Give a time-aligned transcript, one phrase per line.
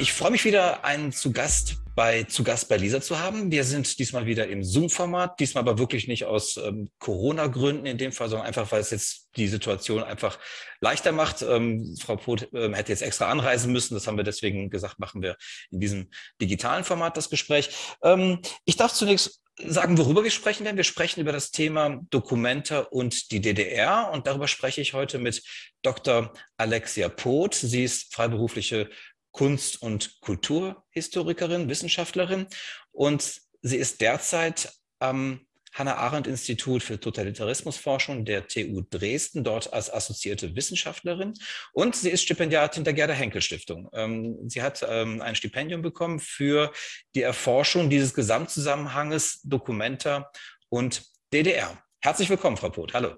[0.00, 3.50] ich freue mich wieder, einen zu Gast bei zu Gast bei Lisa zu haben.
[3.50, 8.10] Wir sind diesmal wieder im Zoom-Format, diesmal aber wirklich nicht aus ähm, Corona-Gründen in dem
[8.10, 10.38] Fall, sondern einfach, weil es jetzt die Situation einfach
[10.80, 11.42] leichter macht.
[11.42, 13.92] Ähm, Frau Poth ähm, hätte jetzt extra anreisen müssen.
[13.92, 15.36] Das haben wir deswegen gesagt, machen wir
[15.70, 16.08] in diesem
[16.40, 17.68] digitalen Format das Gespräch.
[18.02, 20.78] Ähm, ich darf zunächst sagen, worüber wir sprechen werden.
[20.78, 24.10] Wir sprechen über das Thema Dokumenta und die DDR.
[24.10, 25.42] Und darüber spreche ich heute mit
[25.82, 26.32] Dr.
[26.56, 27.56] Alexia Poth.
[27.56, 28.88] Sie ist freiberufliche
[29.32, 32.46] Kunst- und Kulturhistorikerin, Wissenschaftlerin
[32.92, 41.34] und sie ist derzeit am Hannah-Arendt-Institut für Totalitarismusforschung der TU Dresden, dort als assoziierte Wissenschaftlerin.
[41.72, 43.88] Und sie ist Stipendiatin der Gerda Henkel Stiftung.
[43.92, 46.72] Ähm, sie hat ähm, ein Stipendium bekommen für
[47.14, 50.30] die Erforschung dieses Gesamtzusammenhanges Dokumenta
[50.68, 51.80] und DDR.
[52.00, 52.94] Herzlich willkommen, Frau Poth.
[52.94, 53.14] Hallo.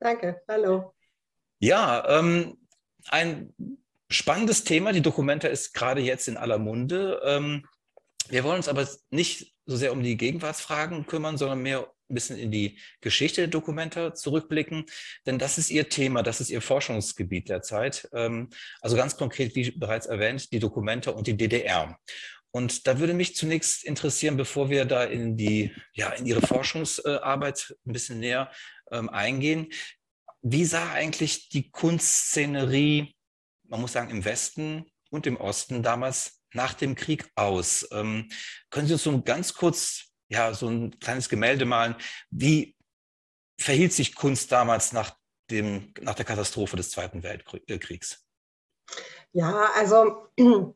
[0.00, 0.40] Danke.
[0.48, 0.94] Hallo.
[1.58, 2.56] Ja, ähm,
[3.08, 3.54] ein
[4.12, 4.92] spannendes Thema.
[4.92, 7.20] Die Dokumenta ist gerade jetzt in aller Munde.
[7.24, 7.66] Ähm,
[8.28, 12.38] wir wollen uns aber nicht so sehr um die Gegenwartsfragen kümmern, sondern mehr ein bisschen
[12.38, 14.84] in die Geschichte der Dokumenta zurückblicken,
[15.26, 18.08] denn das ist Ihr Thema, das ist Ihr Forschungsgebiet derzeit.
[18.12, 21.98] Ähm, also ganz konkret, wie bereits erwähnt, die Dokumenta und die DDR.
[22.50, 27.74] Und da würde mich zunächst interessieren, bevor wir da in die, ja, in Ihre Forschungsarbeit
[27.86, 28.50] ein bisschen näher
[28.90, 29.72] ähm, eingehen,
[30.42, 33.14] wie sah eigentlich die Kunstszenerie
[33.72, 37.88] man muss sagen, im Westen und im Osten damals nach dem Krieg aus.
[37.90, 38.28] Ähm,
[38.68, 41.96] können Sie uns so ganz kurz, ja, so ein kleines Gemälde malen?
[42.30, 42.76] Wie
[43.58, 45.16] verhielt sich Kunst damals nach,
[45.50, 48.26] dem, nach der Katastrophe des Zweiten Weltkriegs?
[49.32, 50.28] Ja, also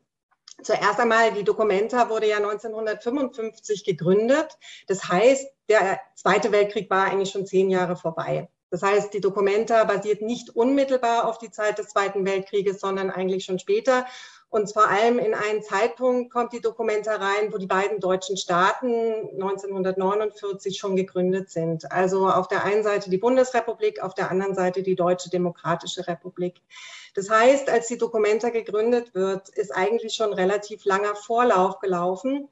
[0.63, 4.57] zuerst einmal, die Documenta wurde ja 1955 gegründet.
[4.87, 8.49] Das heißt, der Zweite Weltkrieg war eigentlich schon zehn Jahre vorbei.
[8.69, 13.45] Das heißt, die Documenta basiert nicht unmittelbar auf die Zeit des Zweiten Weltkrieges, sondern eigentlich
[13.45, 14.05] schon später.
[14.49, 19.29] Und vor allem in einen Zeitpunkt kommt die Documenta rein, wo die beiden deutschen Staaten
[19.33, 21.91] 1949 schon gegründet sind.
[21.91, 26.61] Also auf der einen Seite die Bundesrepublik, auf der anderen Seite die Deutsche Demokratische Republik.
[27.13, 32.47] Das heißt, als die Documenta gegründet wird, ist eigentlich schon relativ langer Vorlauf gelaufen.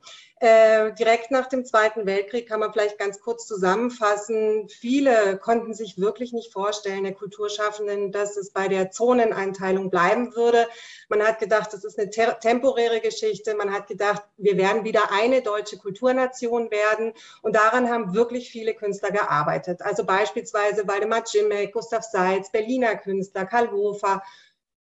[0.45, 4.69] Äh, direkt nach dem Zweiten Weltkrieg kann man vielleicht ganz kurz zusammenfassen.
[4.69, 10.67] Viele konnten sich wirklich nicht vorstellen, der Kulturschaffenden, dass es bei der Zoneneinteilung bleiben würde.
[11.09, 13.55] Man hat gedacht, das ist eine temporäre Geschichte.
[13.55, 17.13] Man hat gedacht, wir werden wieder eine deutsche Kulturnation werden.
[17.41, 19.81] Und daran haben wirklich viele Künstler gearbeitet.
[19.81, 24.21] Also beispielsweise Waldemar Cimek, Gustav Seitz, Berliner Künstler, Karl Hofer,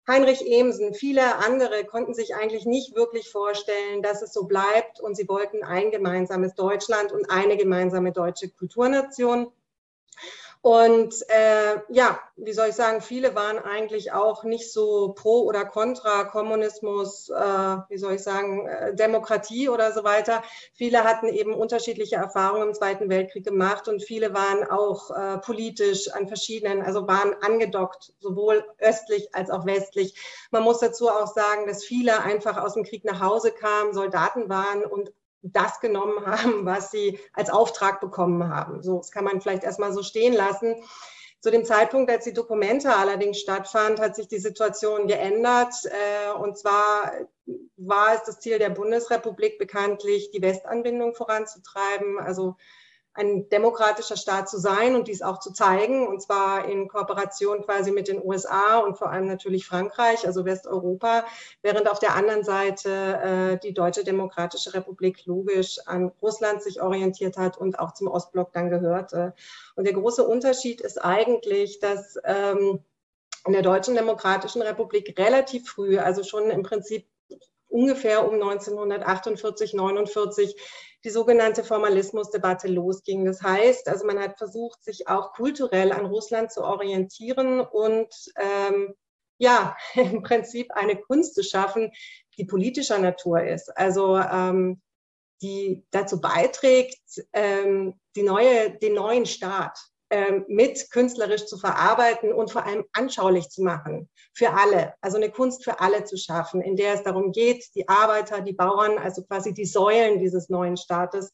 [0.07, 5.15] Heinrich Emsen, viele andere konnten sich eigentlich nicht wirklich vorstellen, dass es so bleibt und
[5.15, 9.51] sie wollten ein gemeinsames Deutschland und eine gemeinsame deutsche Kulturnation.
[10.65, 15.63] Und äh, ja, wie soll ich sagen, viele waren eigentlich auch nicht so pro oder
[15.63, 17.35] contra Kommunismus, äh,
[17.87, 20.41] wie soll ich sagen, äh, Demokratie oder so weiter.
[20.73, 26.11] Viele hatten eben unterschiedliche Erfahrungen im Zweiten Weltkrieg gemacht und viele waren auch äh, politisch
[26.11, 30.15] an verschiedenen, also waren angedockt, sowohl östlich als auch westlich.
[30.49, 34.49] Man muss dazu auch sagen, dass viele einfach aus dem Krieg nach Hause kamen, Soldaten
[34.49, 35.11] waren und
[35.51, 38.81] das genommen haben, was sie als Auftrag bekommen haben.
[38.83, 40.75] So, das kann man vielleicht erstmal so stehen lassen.
[41.39, 45.75] Zu dem Zeitpunkt, als die Dokumente allerdings stattfand, hat sich die Situation geändert.
[45.85, 47.11] Äh, und zwar
[47.77, 52.55] war es das Ziel der Bundesrepublik bekanntlich, die Westanbindung voranzutreiben, also
[53.15, 57.91] ein demokratischer Staat zu sein und dies auch zu zeigen, und zwar in Kooperation quasi
[57.91, 61.23] mit den USA und vor allem natürlich Frankreich, also Westeuropa,
[61.61, 67.37] während auf der anderen Seite äh, die Deutsche Demokratische Republik logisch an Russland sich orientiert
[67.37, 69.33] hat und auch zum Ostblock dann gehörte.
[69.75, 72.79] Und der große Unterschied ist eigentlich, dass ähm,
[73.45, 77.07] in der Deutschen Demokratischen Republik relativ früh, also schon im Prinzip
[77.69, 80.55] ungefähr um 1948, 49
[81.05, 83.25] die sogenannte Formalismusdebatte losging.
[83.25, 88.95] Das heißt, also man hat versucht, sich auch kulturell an Russland zu orientieren und ähm,
[89.37, 91.91] ja, im Prinzip eine Kunst zu schaffen,
[92.37, 93.75] die politischer Natur ist.
[93.77, 94.81] Also ähm,
[95.41, 99.77] die dazu beiträgt, ähm, die neue, den neuen Staat
[100.47, 104.93] mit künstlerisch zu verarbeiten und vor allem anschaulich zu machen für alle.
[105.01, 108.53] Also eine Kunst für alle zu schaffen, in der es darum geht, die Arbeiter, die
[108.53, 111.31] Bauern, also quasi die Säulen dieses neuen Staates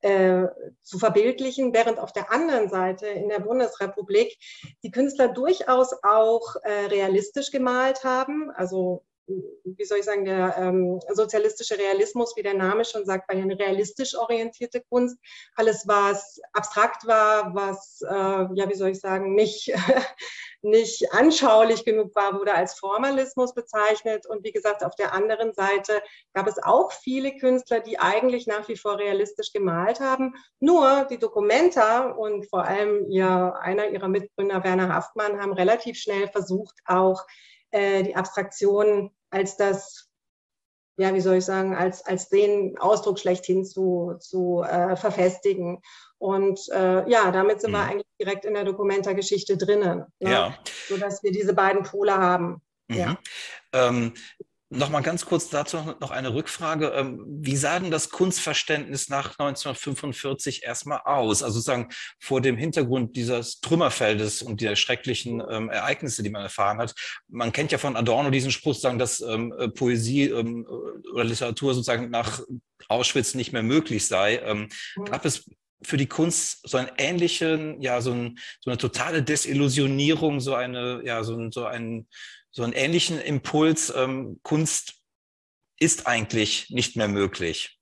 [0.00, 0.48] äh,
[0.82, 4.36] zu verbildlichen, während auf der anderen Seite in der Bundesrepublik
[4.82, 11.00] die Künstler durchaus auch äh, realistisch gemalt haben, also wie soll ich sagen, der ähm,
[11.12, 15.18] sozialistische Realismus, wie der Name schon sagt, war ja eine realistisch orientierte Kunst.
[15.56, 18.14] Alles, was abstrakt war, was, äh,
[18.54, 19.72] ja, wie soll ich sagen, nicht,
[20.62, 24.26] nicht anschaulich genug war, wurde als Formalismus bezeichnet.
[24.26, 26.02] Und wie gesagt, auf der anderen Seite
[26.34, 30.34] gab es auch viele Künstler, die eigentlich nach wie vor realistisch gemalt haben.
[30.60, 36.28] Nur die Dokumenta und vor allem ihr, einer ihrer Mitgründer, Werner Haftmann, haben relativ schnell
[36.28, 37.24] versucht, auch
[37.74, 40.08] äh, die Abstraktion als das,
[40.96, 45.82] ja, wie soll ich sagen, als, als den Ausdruck schlechthin zu, zu äh, verfestigen.
[46.18, 47.74] Und äh, ja, damit sind mhm.
[47.74, 50.30] wir eigentlich direkt in der Dokumenta-Geschichte drinnen, ne?
[50.30, 50.58] ja.
[50.88, 52.62] sodass wir diese beiden Pole haben.
[52.86, 52.96] Mhm.
[52.96, 53.18] Ja.
[53.72, 54.14] Ähm,
[54.74, 56.88] noch mal ganz kurz dazu noch eine Rückfrage.
[56.88, 61.42] Ähm, wie sah denn das Kunstverständnis nach 1945 erstmal aus?
[61.42, 61.88] Also sozusagen
[62.20, 66.94] vor dem Hintergrund dieses Trümmerfeldes und der schrecklichen ähm, Ereignisse, die man erfahren hat.
[67.28, 70.66] Man kennt ja von Adorno diesen Spruch, sagen, dass ähm, äh, Poesie ähm,
[71.12, 72.40] oder Literatur sozusagen nach
[72.88, 74.38] Auschwitz nicht mehr möglich sei.
[74.44, 74.68] Ähm,
[75.06, 75.48] gab es
[75.84, 81.02] für die Kunst so einen ähnlichen, ja, so, ein, so eine totale Desillusionierung, so eine,
[81.04, 82.06] ja, so, so ein
[82.54, 85.02] so einen ähnlichen Impuls, ähm, Kunst
[85.80, 87.80] ist eigentlich nicht mehr möglich?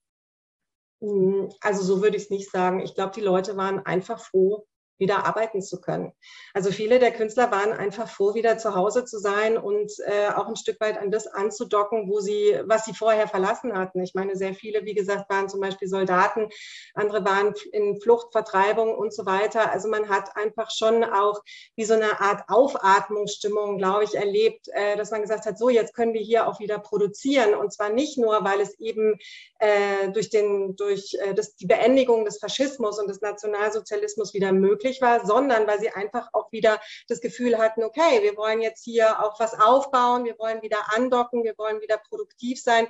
[1.03, 2.81] Hm, also so würde ich es nicht sagen.
[2.81, 4.67] Ich glaube, die Leute waren einfach froh,
[4.99, 6.13] wieder arbeiten zu können.
[6.55, 10.47] Also viele der Künstler waren einfach froh, wieder zu Hause zu sein und äh, auch
[10.47, 14.03] ein Stück weit an das anzudocken, wo sie, was sie vorher verlassen hatten.
[14.03, 16.49] Ich meine, sehr viele, wie gesagt, waren zum Beispiel Soldaten,
[16.95, 19.73] andere waren in Flucht, Vertreibung und so weiter.
[19.73, 21.41] Also man hat einfach schon auch
[21.75, 25.95] wie so eine Art Aufatmungsstimmung, glaube ich, erlebt, äh, dass man gesagt hat, so jetzt
[25.95, 29.19] können wir hier auch wieder produzieren und zwar nicht nur, weil es eben
[29.59, 34.82] äh, durch den durch äh, das, die Beendigung des Faschismus und des Nationalsozialismus wieder möglich
[34.83, 38.85] möglich war, sondern weil sie einfach auch wieder das Gefühl hatten, okay, wir wollen jetzt
[38.85, 42.87] hier auch was aufbauen, wir wollen wieder andocken, wir wollen wieder produktiv sein.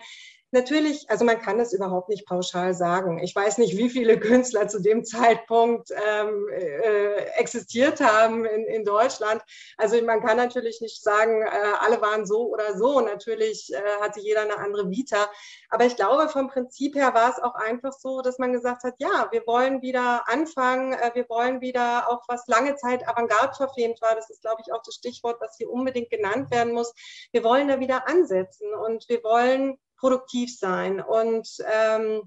[0.54, 3.18] Natürlich, also man kann das überhaupt nicht pauschal sagen.
[3.22, 8.84] Ich weiß nicht, wie viele Künstler zu dem Zeitpunkt ähm, äh, existiert haben in, in
[8.84, 9.40] Deutschland.
[9.78, 11.48] Also man kann natürlich nicht sagen, äh,
[11.80, 13.00] alle waren so oder so.
[13.00, 15.30] Natürlich äh, hatte jeder eine andere Vita.
[15.70, 18.96] Aber ich glaube, vom Prinzip her war es auch einfach so, dass man gesagt hat,
[18.98, 24.02] ja, wir wollen wieder anfangen, äh, wir wollen wieder auch was lange Zeit Avantgarde verfemt
[24.02, 24.14] war.
[24.14, 26.92] Das ist, glaube ich, auch das Stichwort, was hier unbedingt genannt werden muss.
[27.30, 31.00] Wir wollen da wieder ansetzen und wir wollen produktiv sein.
[31.00, 32.22] Und ähm,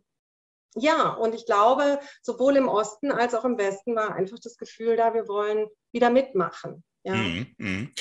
[0.76, 4.96] ja, und ich glaube, sowohl im Osten als auch im Westen war einfach das Gefühl
[4.96, 6.84] da, wir wollen wieder mitmachen.
[7.04, 7.16] Ja.
[7.16, 7.94] Mm, mm.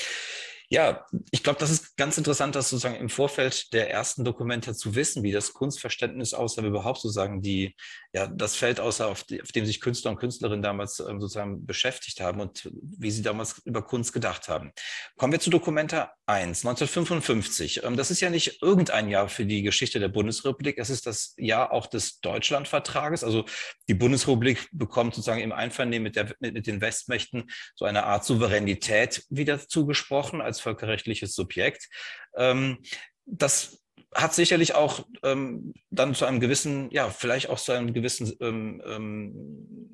[0.69, 4.95] Ja, ich glaube, das ist ganz interessant, das sozusagen im Vorfeld der ersten Dokumente zu
[4.95, 7.75] wissen, wie das Kunstverständnis aussah, überhaupt sozusagen die,
[8.15, 11.65] ja, das Feld aussah, auf, die, auf dem sich Künstler und Künstlerinnen damals ähm, sozusagen
[11.65, 14.71] beschäftigt haben und wie sie damals über Kunst gedacht haben.
[15.17, 17.83] Kommen wir zu Dokumenta 1, 1955.
[17.83, 21.33] Ähm, das ist ja nicht irgendein Jahr für die Geschichte der Bundesrepublik, es ist das
[21.35, 23.25] Jahr auch des Deutschlandvertrages.
[23.25, 23.43] Also
[23.89, 28.23] die Bundesrepublik bekommt sozusagen im Einvernehmen mit, der, mit, mit den Westmächten so eine Art
[28.23, 31.89] Souveränität wieder zugesprochen als völkerrechtliches Subjekt.
[32.37, 32.77] Ähm,
[33.25, 33.84] das
[34.15, 38.81] hat sicherlich auch ähm, dann zu einem gewissen, ja, vielleicht auch zu einem gewissen ähm,
[38.85, 39.93] ähm,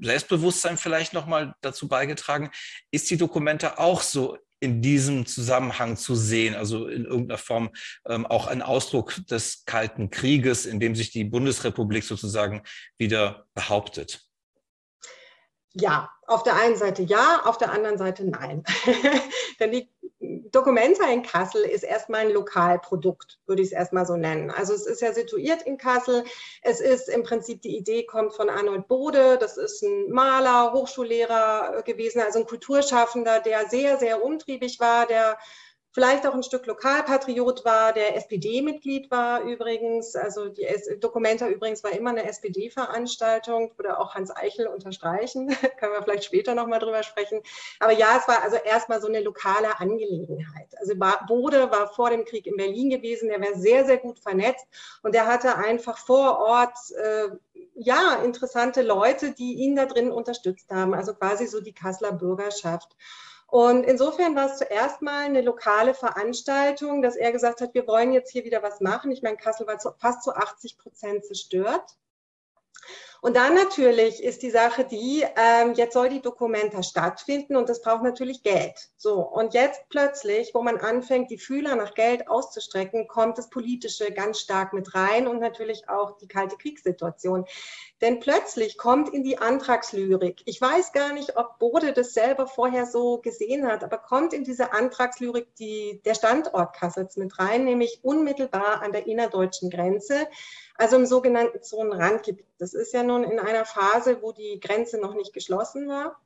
[0.00, 2.50] Selbstbewusstsein vielleicht nochmal dazu beigetragen.
[2.90, 7.70] Ist die Dokumente auch so in diesem Zusammenhang zu sehen, also in irgendeiner Form
[8.06, 12.62] ähm, auch ein Ausdruck des Kalten Krieges, in dem sich die Bundesrepublik sozusagen
[12.98, 14.22] wieder behauptet?
[15.72, 18.64] Ja, auf der einen Seite ja, auf der anderen Seite nein.
[19.60, 19.88] Denn die
[20.50, 24.50] Documenta in Kassel ist erstmal ein Lokalprodukt, würde ich es erstmal so nennen.
[24.50, 26.24] Also es ist ja situiert in Kassel.
[26.62, 29.38] Es ist im Prinzip, die Idee kommt von Arnold Bode.
[29.38, 35.38] Das ist ein Maler, Hochschullehrer gewesen, also ein Kulturschaffender, der sehr, sehr umtriebig war, der
[35.92, 40.14] vielleicht auch ein Stück Lokalpatriot war, der SPD-Mitglied war übrigens.
[40.14, 40.66] Also die
[41.00, 45.48] Dokumenta übrigens war immer eine SPD-Veranstaltung, würde auch Hans Eichel unterstreichen.
[45.78, 47.40] Können wir vielleicht später nochmal drüber sprechen.
[47.80, 50.68] Aber ja, es war also erstmal so eine lokale Angelegenheit.
[50.78, 50.94] Also
[51.26, 54.66] Bode war vor dem Krieg in Berlin gewesen, der war sehr, sehr gut vernetzt
[55.02, 57.28] und der hatte einfach vor Ort äh,
[57.74, 60.94] ja, interessante Leute, die ihn da drin unterstützt haben.
[60.94, 62.96] Also quasi so die Kasseler Bürgerschaft.
[63.50, 68.12] Und insofern war es zuerst mal eine lokale Veranstaltung, dass er gesagt hat, wir wollen
[68.12, 69.10] jetzt hier wieder was machen.
[69.10, 71.96] Ich meine, Kassel war zu, fast zu 80 Prozent zerstört.
[73.22, 77.82] Und dann natürlich ist die Sache die, ähm, jetzt soll die Dokumenta stattfinden und das
[77.82, 78.88] braucht natürlich Geld.
[78.96, 84.10] So, und jetzt plötzlich, wo man anfängt, die Fühler nach Geld auszustrecken, kommt das Politische
[84.12, 87.44] ganz stark mit rein und natürlich auch die kalte Kriegssituation.
[88.00, 92.86] Denn plötzlich kommt in die Antragslyrik, ich weiß gar nicht, ob Bode das selber vorher
[92.86, 98.00] so gesehen hat, aber kommt in diese Antragslyrik die, der Standort Kassels mit rein, nämlich
[98.02, 100.26] unmittelbar an der innerdeutschen Grenze,
[100.80, 102.46] also im sogenannten Zonenrandgebiet.
[102.58, 106.18] Das ist ja nun in einer Phase, wo die Grenze noch nicht geschlossen war.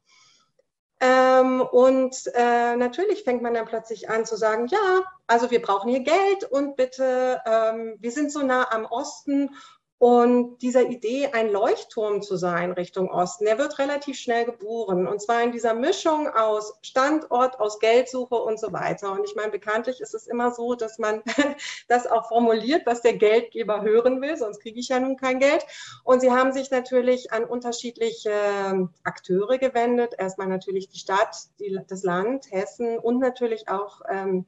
[1.00, 5.90] Ähm, und äh, natürlich fängt man dann plötzlich an zu sagen, ja, also wir brauchen
[5.90, 9.50] hier Geld und bitte, ähm, wir sind so nah am Osten
[9.98, 15.06] und dieser Idee, ein Leuchtturm zu sein Richtung Osten, der wird relativ schnell geboren.
[15.06, 19.12] Und zwar in dieser Mischung aus Standort, aus Geldsuche und so weiter.
[19.12, 21.22] Und ich meine, bekanntlich ist es immer so, dass man
[21.88, 25.64] das auch formuliert, was der Geldgeber hören will, sonst kriege ich ja nun kein Geld.
[26.02, 30.14] Und sie haben sich natürlich an unterschiedliche ähm, Akteure gewendet.
[30.18, 34.44] Erstmal natürlich die Stadt, die, das Land, Hessen und natürlich auch ähm,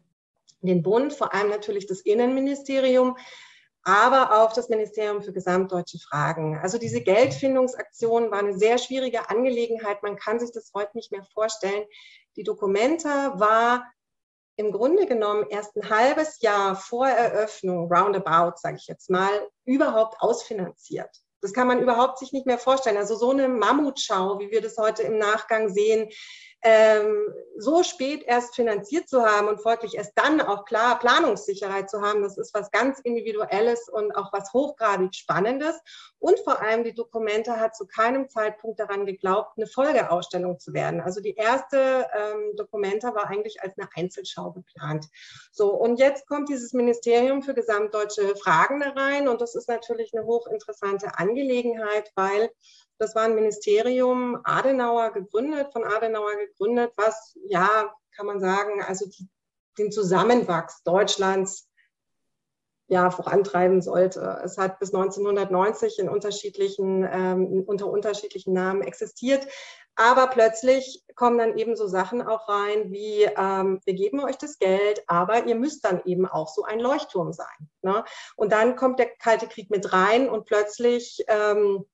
[0.60, 3.16] den Bund, vor allem natürlich das Innenministerium
[3.86, 6.58] aber auch das Ministerium für gesamtdeutsche Fragen.
[6.58, 10.02] Also diese Geldfindungsaktion war eine sehr schwierige Angelegenheit.
[10.02, 11.84] Man kann sich das heute nicht mehr vorstellen.
[12.34, 13.86] Die Dokumenta war
[14.56, 19.30] im Grunde genommen erst ein halbes Jahr vor Eröffnung, roundabout, sage ich jetzt mal,
[19.64, 21.10] überhaupt ausfinanziert.
[21.40, 22.96] Das kann man überhaupt sich nicht mehr vorstellen.
[22.96, 26.08] Also so eine Mammutschau, wie wir das heute im Nachgang sehen,
[26.68, 32.02] ähm, so spät erst finanziert zu haben und folglich erst dann auch klar Planungssicherheit zu
[32.02, 35.78] haben, das ist was ganz Individuelles und auch was hochgradig Spannendes.
[36.18, 41.00] Und vor allem die Dokumente hat zu keinem Zeitpunkt daran geglaubt, eine Folgeausstellung zu werden.
[41.00, 45.06] Also die erste ähm, Dokumenta war eigentlich als eine Einzelschau geplant.
[45.52, 50.12] So, und jetzt kommt dieses Ministerium für gesamtdeutsche Fragen da rein und das ist natürlich
[50.14, 52.50] eine hochinteressante Angelegenheit, weil
[52.98, 59.06] das war ein Ministerium Adenauer gegründet, von Adenauer gegründet, was, ja, kann man sagen, also
[59.06, 59.28] die,
[59.78, 61.68] den Zusammenwachs Deutschlands
[62.88, 64.40] ja, vorantreiben sollte.
[64.44, 69.46] Es hat bis 1990 in unterschiedlichen, ähm, unter unterschiedlichen Namen existiert.
[69.96, 74.58] Aber plötzlich kommen dann eben so Sachen auch rein wie, ähm, wir geben euch das
[74.58, 77.70] Geld, aber ihr müsst dann eben auch so ein Leuchtturm sein.
[77.82, 78.04] Ne?
[78.36, 81.86] Und dann kommt der Kalte Krieg mit rein und plötzlich ähm,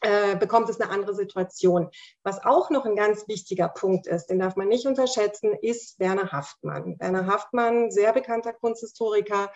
[0.00, 1.88] äh, bekommt es eine andere Situation.
[2.22, 6.32] Was auch noch ein ganz wichtiger Punkt ist, den darf man nicht unterschätzen, ist Werner
[6.32, 6.96] Haftmann.
[6.98, 9.50] Werner Haftmann, sehr bekannter Kunsthistoriker,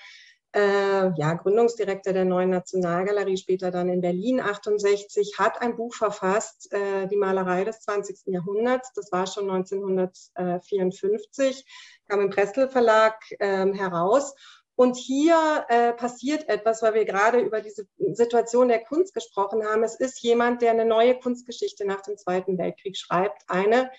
[0.55, 6.71] äh, ja, Gründungsdirektor der neuen Nationalgalerie, später dann in Berlin 68, hat ein Buch verfasst,
[6.73, 8.19] äh, die Malerei des 20.
[8.27, 8.93] Jahrhunderts.
[8.95, 11.65] Das war schon 1954,
[12.07, 14.35] kam im Prestel Verlag äh, heraus.
[14.75, 19.83] Und hier äh, passiert etwas, weil wir gerade über diese Situation der Kunst gesprochen haben.
[19.85, 23.43] Es ist jemand, der eine neue Kunstgeschichte nach dem Zweiten Weltkrieg schreibt.
[23.49, 23.91] Eine,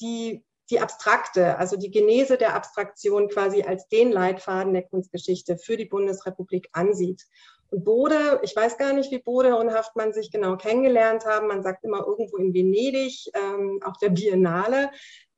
[0.00, 5.76] die die abstrakte, also die Genese der Abstraktion quasi als den Leitfaden der Kunstgeschichte für
[5.76, 7.22] die Bundesrepublik ansieht.
[7.70, 11.48] Und Bode, ich weiß gar nicht, wie Bode und Haftmann sich genau kennengelernt haben.
[11.48, 14.90] Man sagt immer irgendwo in Venedig, ähm, auf der Biennale.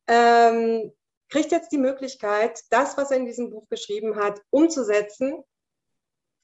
[0.07, 0.93] Ähm,
[1.29, 5.45] kriegt jetzt die Möglichkeit, das, was er in diesem Buch geschrieben hat, umzusetzen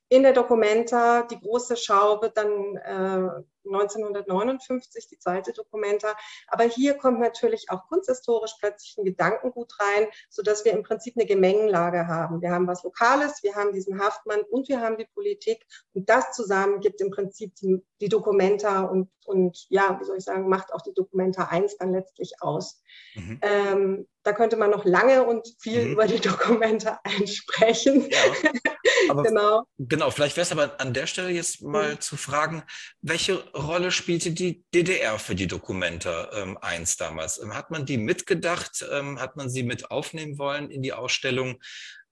[0.08, 1.22] in der Documenta.
[1.22, 6.14] Die große Schau wird dann äh, 1959, die zweite Documenta.
[6.48, 11.26] Aber hier kommt natürlich auch kunsthistorisch plötzlich ein Gedankengut rein, sodass wir im Prinzip eine
[11.26, 12.42] Gemengenlage haben.
[12.42, 15.66] Wir haben was Lokales, wir haben diesen Haftmann und wir haben die Politik.
[15.94, 20.24] Und das zusammen gibt im Prinzip die, die Documenta und, und ja, wie soll ich
[20.24, 22.82] sagen, macht auch die Documenta 1 dann letztlich aus.
[23.14, 23.40] Mhm.
[23.42, 25.92] Ähm, da könnte man noch lange und viel mhm.
[25.92, 28.10] über die Dokumente einsprechen.
[28.10, 29.64] Ja, genau.
[29.78, 32.00] Genau, vielleicht wäre es aber an der Stelle jetzt mal mhm.
[32.00, 32.64] zu fragen,
[33.02, 37.38] welche Rolle spielte die DDR für die Dokumente ähm, 1 damals?
[37.38, 38.84] Ähm, hat man die mitgedacht?
[38.90, 41.62] Ähm, hat man sie mit aufnehmen wollen in die Ausstellung?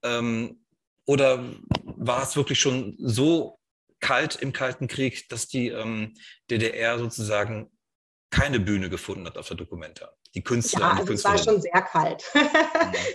[0.03, 0.65] Ähm,
[1.07, 1.43] oder
[1.83, 3.59] war es wirklich schon so
[4.01, 6.15] kalt im Kalten Krieg, dass die ähm,
[6.51, 7.71] DDR sozusagen
[8.31, 10.13] keine Bühne gefunden hat auf der Dokumenta?
[10.35, 10.81] Die Künstler.
[10.81, 12.25] Ja, also es war schon sehr kalt.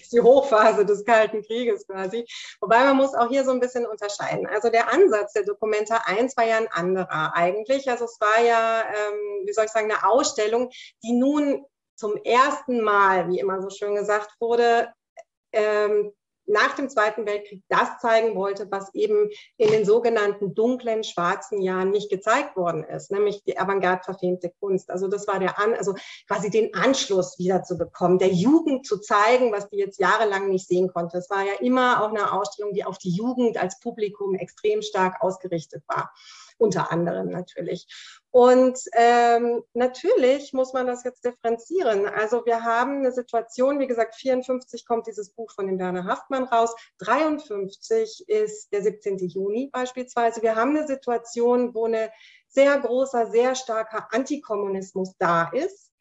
[0.01, 2.25] ist die Hochphase des Kalten Krieges quasi.
[2.61, 4.47] Wobei man muss auch hier so ein bisschen unterscheiden.
[4.47, 7.89] Also der Ansatz der Dokumenta 1 war ja ein anderer eigentlich.
[7.89, 10.69] Also es war ja, ähm, wie soll ich sagen, eine Ausstellung,
[11.03, 14.93] die nun zum ersten Mal, wie immer so schön gesagt wurde,
[15.51, 16.13] ähm,
[16.47, 21.91] nach dem Zweiten Weltkrieg das zeigen wollte, was eben in den sogenannten dunklen, schwarzen Jahren
[21.91, 24.89] nicht gezeigt worden ist, nämlich die avantgarde verfemte Kunst.
[24.89, 25.93] Also das war der An, also
[26.27, 30.67] quasi den Anschluss wieder zu bekommen, der Jugend zu zeigen, was die jetzt jahrelang nicht
[30.67, 31.17] sehen konnte.
[31.17, 35.21] Es war ja immer auch eine Ausstellung, die auf die Jugend als Publikum extrem stark
[35.21, 36.13] ausgerichtet war,
[36.57, 37.87] unter anderem natürlich.
[38.37, 42.05] Und ähm, natürlich muss man das jetzt differenzieren.
[42.05, 46.43] Also wir haben eine Situation, wie gesagt, 54 kommt dieses Buch von dem Werner Haftmann
[46.43, 49.17] raus, 53 ist der 17.
[49.27, 50.43] Juni beispielsweise.
[50.43, 52.11] Wir haben eine Situation, wo eine
[52.47, 55.91] sehr großer, sehr starker Antikommunismus da ist.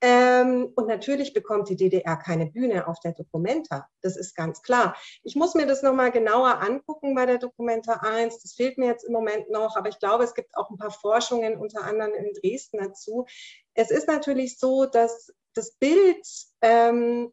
[0.00, 3.88] Ähm, und natürlich bekommt die DDR keine Bühne auf der Documenta.
[4.00, 4.96] Das ist ganz klar.
[5.24, 8.40] Ich muss mir das nochmal genauer angucken bei der Documenta 1.
[8.40, 10.92] Das fehlt mir jetzt im Moment noch, aber ich glaube, es gibt auch ein paar
[10.92, 13.26] Forschungen, unter anderem in Dresden dazu.
[13.74, 16.24] Es ist natürlich so, dass das Bild
[16.62, 17.32] ähm,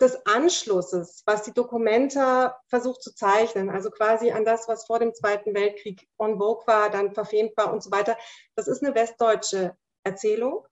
[0.00, 5.14] des Anschlusses, was die Documenta versucht zu zeichnen, also quasi an das, was vor dem
[5.14, 8.18] Zweiten Weltkrieg on vogue war, dann verfemt war und so weiter,
[8.56, 10.66] das ist eine westdeutsche Erzählung.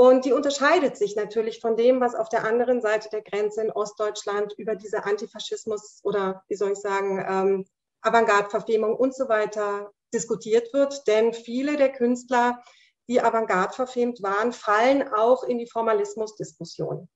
[0.00, 3.70] Und die unterscheidet sich natürlich von dem, was auf der anderen Seite der Grenze in
[3.70, 7.66] Ostdeutschland über diese Antifaschismus oder wie soll ich sagen, ähm,
[8.00, 11.06] Avantgarde-Verfemung und so weiter diskutiert wird.
[11.06, 12.62] Denn viele der Künstler,
[13.10, 17.06] die Avantgarde verfemt waren, fallen auch in die Formalismusdiskussion.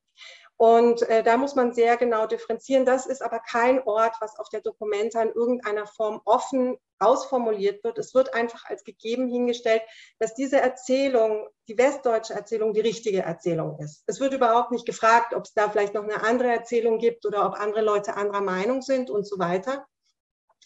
[0.56, 2.84] Und äh, da muss man sehr genau differenzieren.
[2.84, 7.99] Das ist aber kein Ort, was auf der Dokumenta in irgendeiner Form offen ausformuliert wird.
[7.99, 9.82] Es wird einfach als gegeben hingestellt,
[10.20, 14.04] dass diese Erzählung, die westdeutsche Erzählung, die richtige Erzählung ist.
[14.06, 17.46] Es wird überhaupt nicht gefragt, ob es da vielleicht noch eine andere Erzählung gibt oder
[17.46, 19.84] ob andere Leute anderer Meinung sind und so weiter.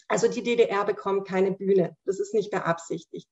[0.07, 1.97] Also die DDR bekommt keine Bühne.
[2.05, 3.27] Das ist nicht beabsichtigt.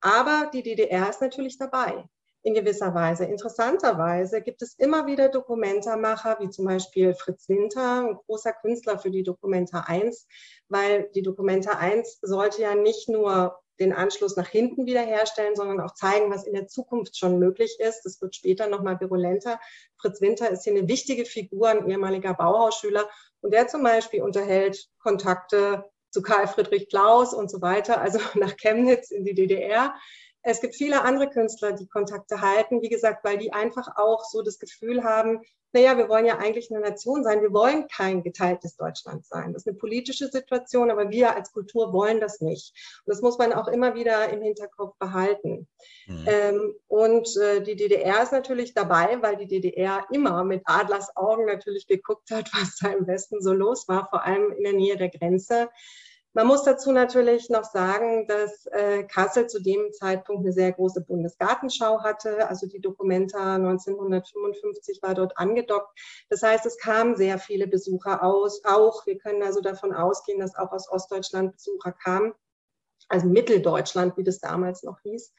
[0.00, 2.04] Aber die DDR ist natürlich dabei
[2.42, 3.24] in gewisser Weise.
[3.24, 9.10] Interessanterweise gibt es immer wieder Dokumentarmacher, wie zum Beispiel Fritz Winter, ein großer Künstler für
[9.10, 10.26] die Dokumenta 1,
[10.68, 15.94] weil die Dokumenta 1 sollte ja nicht nur den Anschluss nach hinten wiederherstellen, sondern auch
[15.94, 18.02] zeigen, was in der Zukunft schon möglich ist.
[18.02, 19.58] Das wird später nochmal virulenter.
[19.96, 23.08] Fritz Winter ist hier eine wichtige Figur, ein ehemaliger Bauhausschüler.
[23.40, 28.56] Und der zum Beispiel unterhält Kontakte zu Karl Friedrich Klaus und so weiter, also nach
[28.56, 29.94] Chemnitz in die DDR.
[30.42, 34.42] Es gibt viele andere Künstler, die Kontakte halten, wie gesagt, weil die einfach auch so
[34.42, 35.42] das Gefühl haben,
[35.72, 39.52] naja, wir wollen ja eigentlich eine Nation sein, wir wollen kein geteiltes Deutschland sein.
[39.52, 42.72] Das ist eine politische Situation, aber wir als Kultur wollen das nicht.
[43.04, 45.68] Und das muss man auch immer wieder im Hinterkopf behalten.
[46.06, 46.24] Mhm.
[46.26, 51.46] Ähm, und äh, die DDR ist natürlich dabei, weil die DDR immer mit Adlers Augen
[51.46, 54.96] natürlich geguckt hat, was da im Westen so los war, vor allem in der Nähe
[54.96, 55.68] der Grenze.
[56.32, 61.00] Man muss dazu natürlich noch sagen, dass äh, Kassel zu dem Zeitpunkt eine sehr große
[61.00, 62.48] Bundesgartenschau hatte.
[62.48, 65.98] Also die Dokumenta 1955 war dort angedockt.
[66.28, 68.62] Das heißt, es kamen sehr viele Besucher aus.
[68.64, 72.32] Auch, wir können also davon ausgehen, dass auch aus Ostdeutschland Besucher kamen.
[73.08, 75.34] Also Mitteldeutschland, wie das damals noch hieß.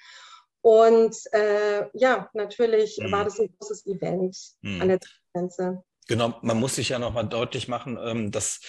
[0.59, 3.11] Und äh, ja, natürlich mhm.
[3.13, 4.81] war das ein großes Event mhm.
[4.81, 4.99] an der
[5.33, 5.83] Grenze.
[6.07, 8.59] Genau, man muss sich ja nochmal deutlich machen, ähm, dass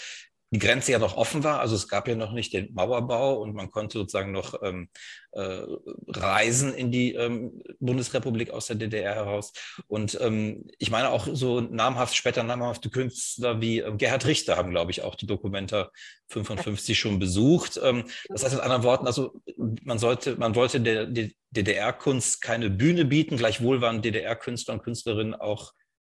[0.53, 1.61] die Grenze ja noch offen war.
[1.61, 4.89] Also es gab ja noch nicht den Mauerbau und man konnte sozusagen noch ähm,
[5.33, 5.63] äh,
[6.09, 9.55] reisen in die ähm, Bundesrepublik aus der DDR heraus.
[9.87, 14.71] Und ähm, ich meine auch so namhaft, später namhafte Künstler wie äh, Gerhard Richter haben,
[14.71, 15.91] glaube ich, auch die Dokumenta
[16.29, 17.81] 55 schon besucht.
[17.83, 22.69] Ähm, das heißt mit anderen Worten, also man sollte, man wollte der, der DDR-Kunst keine
[22.69, 23.39] Bühne bieten.
[23.39, 25.73] Gleichwohl waren DDR-Künstler und Künstlerinnen auch,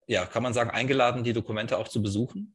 [0.07, 2.55] ja, kann man sagen, eingeladen, die Dokumente auch zu besuchen?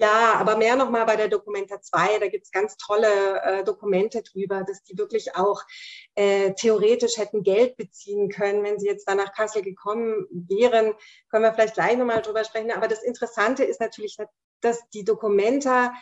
[0.00, 4.22] Ja, aber mehr nochmal bei der Dokumenta 2, da gibt es ganz tolle äh, Dokumente
[4.22, 5.62] drüber, dass die wirklich auch
[6.14, 10.94] äh, theoretisch hätten Geld beziehen können, wenn sie jetzt da nach Kassel gekommen wären.
[11.30, 12.70] Können wir vielleicht gleich nochmal drüber sprechen.
[12.70, 14.16] Aber das Interessante ist natürlich,
[14.60, 15.92] dass die Dokumenta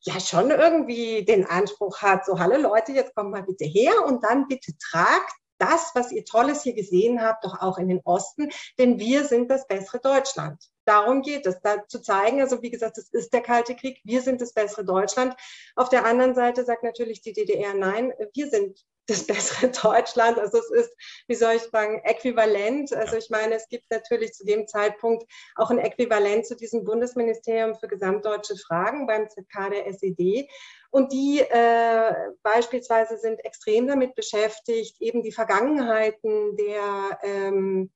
[0.00, 4.22] ja schon irgendwie den Anspruch hat, so, hallo Leute, jetzt kommt mal bitte her und
[4.22, 8.50] dann bitte tragt das, was ihr Tolles hier gesehen habt, doch auch in den Osten,
[8.78, 10.62] denn wir sind das bessere Deutschland.
[10.88, 14.22] Darum geht es, da zu zeigen, also wie gesagt, es ist der Kalte Krieg, wir
[14.22, 15.36] sind das bessere Deutschland.
[15.76, 20.38] Auf der anderen Seite sagt natürlich die DDR, nein, wir sind das bessere Deutschland.
[20.38, 20.94] Also es ist,
[21.26, 22.94] wie soll ich sagen, äquivalent.
[22.94, 27.74] Also ich meine, es gibt natürlich zu dem Zeitpunkt auch ein Äquivalent zu diesem Bundesministerium
[27.74, 30.48] für gesamtdeutsche Fragen beim ZK der SED.
[30.90, 37.90] Und die äh, beispielsweise sind extrem damit beschäftigt, eben die Vergangenheiten der ähm,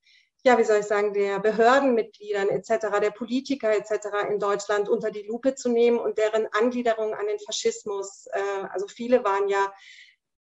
[0.44, 4.09] ja, wie soll ich sagen, der Behördenmitgliedern etc., der Politiker etc.
[4.28, 8.26] in Deutschland unter die Lupe zu nehmen und deren Angliederung an den Faschismus.
[8.33, 9.72] Äh, also viele waren ja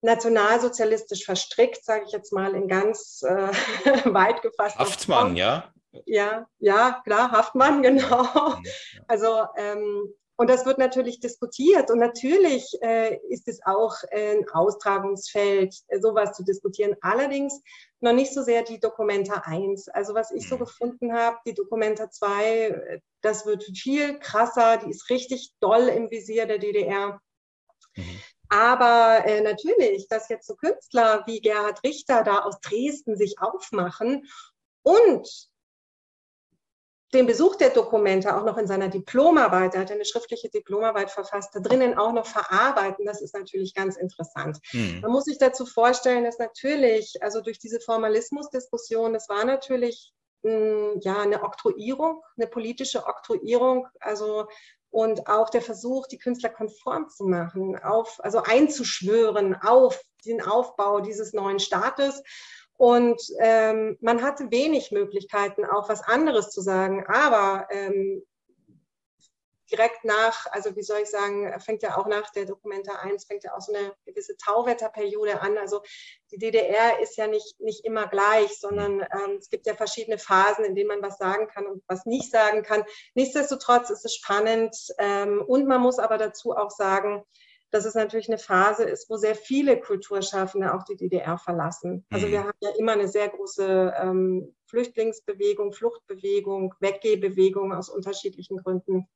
[0.01, 3.33] nationalsozialistisch verstrickt, sage ich jetzt mal in ganz äh,
[4.13, 4.77] weit gefasst.
[4.77, 5.73] Haftmann, ja?
[6.05, 8.57] Ja, ja, klar, Haftmann, genau.
[9.07, 11.91] Also ähm, und das wird natürlich diskutiert.
[11.91, 16.95] Und natürlich äh, ist es auch ein Austragungsfeld, äh, sowas zu diskutieren.
[17.01, 17.61] Allerdings
[17.99, 19.89] noch nicht so sehr die Dokumenta 1.
[19.89, 20.59] Also was ich so mhm.
[20.59, 24.77] gefunden habe, die Dokumenta 2, äh, das wird viel krasser.
[24.77, 27.19] Die ist richtig doll im Visier der DDR.
[27.97, 28.21] Mhm.
[28.47, 34.25] Aber äh, natürlich, dass jetzt so Künstler wie Gerhard Richter da aus Dresden sich aufmachen
[34.83, 35.48] und
[37.13, 41.55] den Besuch der Dokumente auch noch in seiner Diplomarbeit, er hat eine schriftliche Diplomarbeit verfasst,
[41.55, 44.59] da drinnen auch noch verarbeiten, das ist natürlich ganz interessant.
[44.73, 44.99] Mhm.
[45.01, 50.51] Man muss sich dazu vorstellen, dass natürlich, also durch diese Formalismusdiskussion, das war natürlich mh,
[50.51, 54.47] hm, ja eine Oktroyierung, eine politische Oktroyierung, also
[54.91, 60.99] und auch der Versuch, die Künstler konform zu machen, auf, also einzuschwören auf den Aufbau
[60.99, 62.23] dieses neuen Staates.
[62.79, 67.05] Und ähm, man hatte wenig Möglichkeiten, auch was anderes zu sagen.
[67.07, 68.23] Aber ähm,
[69.69, 73.43] direkt nach, also wie soll ich sagen, fängt ja auch nach der Dokumenta 1, fängt
[73.43, 75.57] ja auch so eine gewisse Tauwetterperiode an.
[75.57, 75.81] Also
[76.31, 80.63] die DDR ist ja nicht, nicht immer gleich, sondern ähm, es gibt ja verschiedene Phasen,
[80.63, 82.85] in denen man was sagen kann und was nicht sagen kann.
[83.13, 87.25] Nichtsdestotrotz ist es spannend ähm, und man muss aber dazu auch sagen,
[87.71, 92.05] dass es natürlich eine Phase ist, wo sehr viele Kulturschaffende auch die DDR verlassen.
[92.09, 92.31] Also mhm.
[92.31, 99.07] wir haben ja immer eine sehr große ähm, Flüchtlingsbewegung, Fluchtbewegung, Weggehbewegung aus unterschiedlichen Gründen.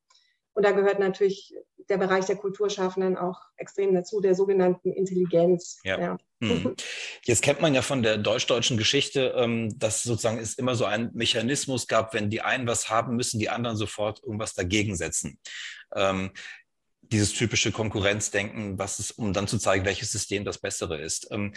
[0.54, 1.54] Und da gehört natürlich
[1.90, 5.80] der Bereich der Kulturschaffenden auch extrem dazu, der sogenannten Intelligenz.
[5.84, 6.00] Ja.
[6.00, 6.18] ja.
[6.42, 6.76] Hm.
[7.24, 11.10] Jetzt kennt man ja von der deutsch-deutschen Geschichte, ähm, dass sozusagen es immer so einen
[11.14, 15.40] Mechanismus gab, wenn die einen was haben, müssen die anderen sofort irgendwas dagegen setzen.
[17.14, 21.28] Dieses typische Konkurrenzdenken, was ist, um dann zu zeigen, welches System das bessere ist.
[21.32, 21.54] Ähm,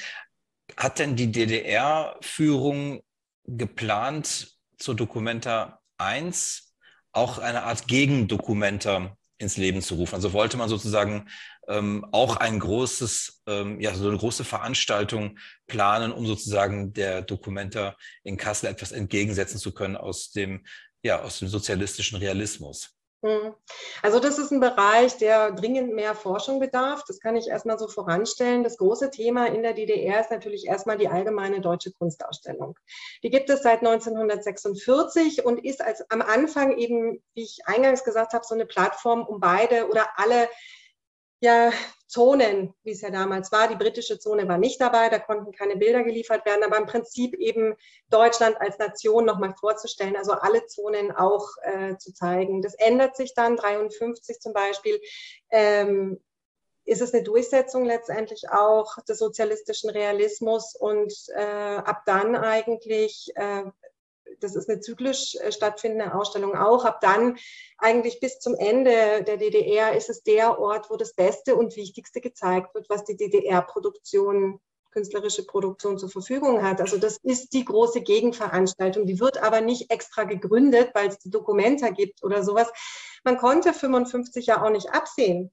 [0.77, 3.03] hat denn die DDR-Führung
[3.47, 6.75] geplant, zur Dokumenta 1
[7.12, 10.14] auch eine Art Gegendokumenta ins Leben zu rufen?
[10.16, 11.29] Also wollte man sozusagen
[11.69, 17.97] ähm, auch ein großes, ähm, ja, so eine große Veranstaltung planen, um sozusagen der Dokumenta
[18.23, 20.66] in Kassel etwas entgegensetzen zu können aus dem,
[21.03, 22.95] ja, aus dem sozialistischen Realismus?
[23.22, 23.55] Hm.
[24.02, 27.02] Also das ist ein Bereich, der dringend mehr Forschung bedarf.
[27.09, 28.62] Das kann ich erstmal so voranstellen.
[28.62, 32.79] Das große Thema in der DDR ist natürlich erstmal die allgemeine deutsche Kunstausstellung.
[33.22, 38.35] Die gibt es seit 1946 und ist als am Anfang eben, wie ich eingangs gesagt
[38.35, 40.48] habe, so eine Plattform, um beide oder alle
[41.40, 41.70] ja,
[42.07, 43.69] Zonen, wie es ja damals war.
[43.69, 47.35] Die britische Zone war nicht dabei, da konnten keine Bilder geliefert werden, aber im Prinzip
[47.35, 47.75] eben
[48.11, 52.62] Deutschland als Nation nochmal vorzustellen, also alle Zonen auch äh, zu zeigen.
[52.62, 55.01] Das ändert sich dann, 53 zum Beispiel.
[55.51, 56.21] Ähm,
[56.85, 63.64] ist es eine Durchsetzung letztendlich auch des sozialistischen Realismus und äh, ab dann eigentlich äh,
[64.41, 66.85] das ist eine zyklisch äh, stattfindende Ausstellung auch.
[66.85, 67.37] Ab dann
[67.79, 72.21] eigentlich bis zum Ende der DDR ist es der Ort, wo das Beste und Wichtigste
[72.21, 74.61] gezeigt wird, was die DDR-Produktion
[74.97, 76.81] künstlerische Produktion zur Verfügung hat.
[76.81, 79.05] Also das ist die große Gegenveranstaltung.
[79.05, 82.73] Die wird aber nicht extra gegründet, weil es die Dokumenta gibt oder sowas.
[83.23, 85.53] Man konnte 55 ja auch nicht absehen,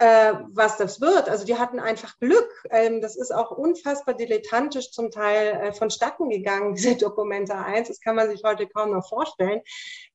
[0.00, 1.28] äh, was das wird.
[1.28, 2.50] Also die hatten einfach Glück.
[2.70, 7.88] Ähm, das ist auch unfassbar dilettantisch zum Teil äh, vonstatten gegangen, diese Dokumente 1.
[7.88, 9.60] Das kann man sich heute kaum noch vorstellen.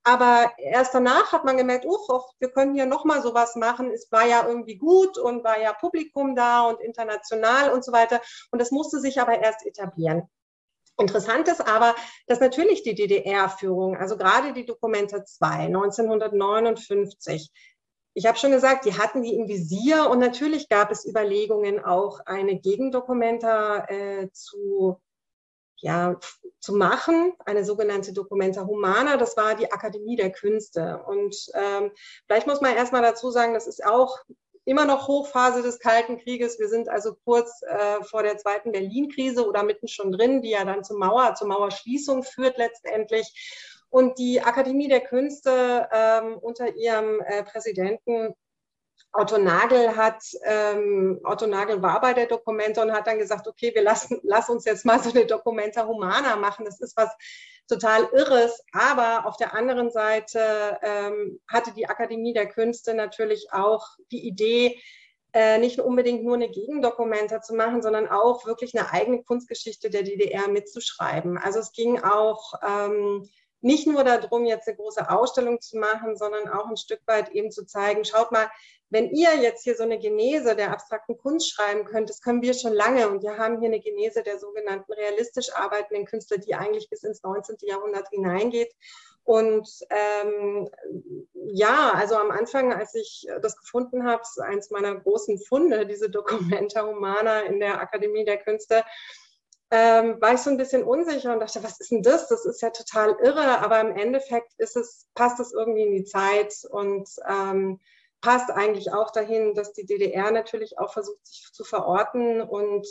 [0.03, 3.91] Aber erst danach hat man gemerkt, oh, wir können hier nochmal sowas machen.
[3.91, 8.21] Es war ja irgendwie gut und war ja Publikum da und international und so weiter.
[8.51, 10.27] Und das musste sich aber erst etablieren.
[10.97, 11.93] Interessant ist aber,
[12.25, 17.51] dass natürlich die DDR-Führung, also gerade die Dokumente 2, 1959,
[18.17, 22.21] ich habe schon gesagt, die hatten die im Visier und natürlich gab es Überlegungen, auch
[22.25, 25.01] eine Gegendokumenta äh, zu,
[25.75, 26.17] ja,
[26.61, 29.17] zu machen, eine sogenannte Documenta Humana.
[29.17, 31.03] Das war die Akademie der Künste.
[31.05, 31.91] Und ähm,
[32.25, 34.17] vielleicht muss man erstmal dazu sagen, das ist auch
[34.63, 36.57] immer noch Hochphase des Kalten Krieges.
[36.57, 40.63] Wir sind also kurz äh, vor der zweiten Berlin-Krise oder mitten schon drin, die ja
[40.63, 43.74] dann zur Mauer, zur Mauerschließung führt letztendlich.
[43.89, 48.35] Und die Akademie der Künste ähm, unter ihrem äh, Präsidenten
[49.13, 53.73] Otto Nagel hat, ähm, Otto Nagel war bei der Dokumente und hat dann gesagt, okay,
[53.73, 56.65] wir lassen, lass uns jetzt mal so eine Documenta Humana machen.
[56.65, 57.09] Das ist was
[57.67, 58.61] total Irres.
[58.73, 64.81] Aber auf der anderen Seite ähm, hatte die Akademie der Künste natürlich auch die Idee,
[65.33, 70.03] äh, nicht unbedingt nur eine Gegendokumenta zu machen, sondern auch wirklich eine eigene Kunstgeschichte der
[70.03, 71.37] DDR mitzuschreiben.
[71.37, 73.27] Also es ging auch ähm,
[73.65, 77.49] nicht nur darum, jetzt eine große Ausstellung zu machen, sondern auch ein Stück weit eben
[77.49, 78.47] zu zeigen, schaut mal,
[78.91, 82.53] wenn ihr jetzt hier so eine Genese der abstrakten Kunst schreiben könnt, das können wir
[82.53, 86.91] schon lange und wir haben hier eine Genese der sogenannten realistisch arbeitenden Künstler, die eigentlich
[86.91, 87.57] bis ins 19.
[87.61, 88.71] Jahrhundert hineingeht.
[89.23, 90.69] Und ähm,
[91.33, 96.11] ja, also am Anfang, als ich das gefunden habe, ist eins meiner großen Funde, diese
[96.11, 98.83] Documenta Humana in der Akademie der Künste,
[99.75, 102.29] ähm, war ich so ein bisschen unsicher und dachte, was ist denn das?
[102.29, 106.05] Das ist ja total irre, aber im Endeffekt ist es, passt es irgendwie in die
[106.05, 107.81] Zeit und ähm,
[108.21, 112.87] passt eigentlich auch dahin, dass die DDR natürlich auch versucht, sich zu verorten und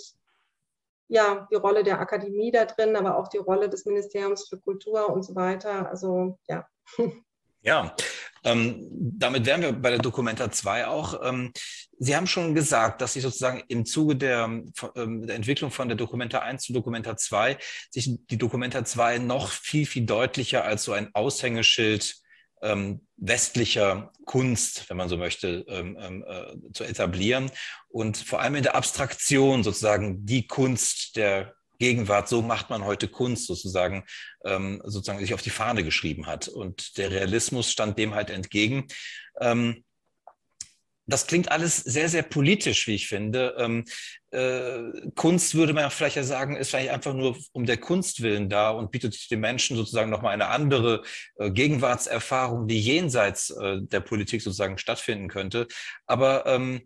[1.09, 5.09] ja, die Rolle der Akademie da drin, aber auch die Rolle des Ministeriums für Kultur
[5.09, 5.89] und so weiter.
[5.89, 6.69] Also ja.
[7.65, 7.97] Ja,
[8.45, 11.21] ähm, damit wären wir bei der Dokumenta 2 auch.
[11.25, 11.53] Ähm,
[11.99, 14.45] Sie haben schon gesagt, dass sich sozusagen im Zuge der,
[14.97, 17.57] ähm, der, Entwicklung von der Dokumenta 1 zu Dokumenta 2
[17.91, 22.17] sich die Dokumenta 2 noch viel, viel deutlicher als so ein Aushängeschild
[22.61, 27.51] ähm, westlicher Kunst, wenn man so möchte, ähm, äh, zu etablieren
[27.89, 33.09] und vor allem in der Abstraktion sozusagen die Kunst der Gegenwart, so macht man heute
[33.09, 34.05] Kunst sozusagen,
[34.45, 36.49] ähm, sozusagen sich auf die Fahne geschrieben hat.
[36.49, 38.87] Und der Realismus stand dem halt entgegen.
[39.41, 39.85] Ähm,
[41.07, 43.55] das klingt alles sehr, sehr politisch, wie ich finde.
[43.59, 43.85] Ähm,
[44.31, 48.49] äh, Kunst würde man vielleicht ja sagen, ist vielleicht einfach nur um der Kunst willen
[48.49, 51.03] da und bietet den Menschen sozusagen nochmal eine andere
[51.37, 55.69] äh, Gegenwartserfahrung, die jenseits äh, der Politik sozusagen stattfinden könnte.
[56.07, 56.83] Aber ähm,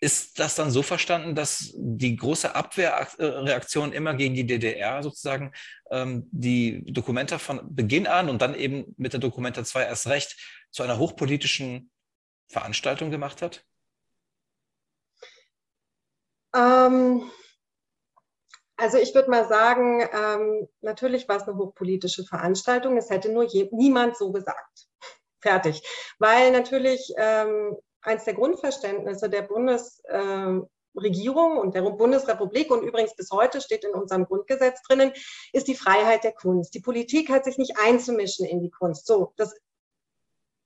[0.00, 5.52] ist das dann so verstanden, dass die große Abwehrreaktion immer gegen die DDR sozusagen
[5.90, 10.36] ähm, die Dokumenta von Beginn an und dann eben mit der Dokumenta 2 erst recht
[10.70, 11.90] zu einer hochpolitischen
[12.48, 13.64] Veranstaltung gemacht hat?
[16.54, 17.30] Ähm,
[18.76, 22.96] also ich würde mal sagen, ähm, natürlich war es eine hochpolitische Veranstaltung.
[22.96, 24.88] Es hätte nur je, niemand so gesagt.
[25.40, 25.82] Fertig.
[26.18, 33.30] Weil natürlich ähm, eins der Grundverständnisse der Bundesregierung ähm, und der Bundesrepublik und übrigens bis
[33.30, 35.12] heute steht in unserem Grundgesetz drinnen,
[35.52, 36.74] ist die Freiheit der Kunst.
[36.74, 39.06] Die Politik hat sich nicht einzumischen in die Kunst.
[39.06, 39.54] So, das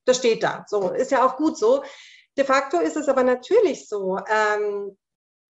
[0.09, 0.65] das steht da.
[0.67, 1.85] So, ist ja auch gut so.
[2.37, 4.97] De facto ist es aber natürlich so, ähm,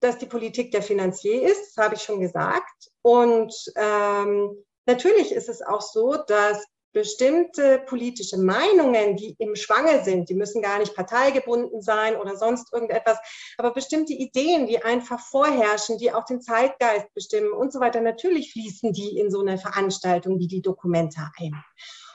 [0.01, 2.89] dass die Politik der Finanzier ist, das habe ich schon gesagt.
[3.01, 10.29] Und ähm, natürlich ist es auch so, dass bestimmte politische Meinungen, die im Schwange sind,
[10.29, 13.19] die müssen gar nicht parteigebunden sein oder sonst irgendetwas,
[13.57, 18.53] aber bestimmte Ideen, die einfach vorherrschen, die auch den Zeitgeist bestimmen und so weiter, natürlich
[18.53, 21.53] fließen die in so eine Veranstaltung wie die Dokumente ein.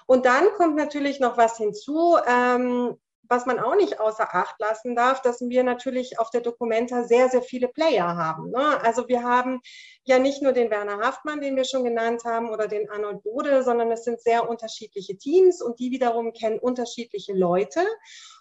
[0.06, 2.96] Und dann kommt natürlich noch was hinzu, ähm,
[3.28, 7.28] was man auch nicht außer Acht lassen darf, dass wir natürlich auf der Documenta sehr,
[7.28, 8.50] sehr viele Player haben.
[8.50, 8.80] Ne?
[8.82, 9.60] Also wir haben
[10.04, 13.62] ja nicht nur den Werner Haftmann, den wir schon genannt haben, oder den Arnold Bode,
[13.62, 17.80] sondern es sind sehr unterschiedliche Teams und die wiederum kennen unterschiedliche Leute.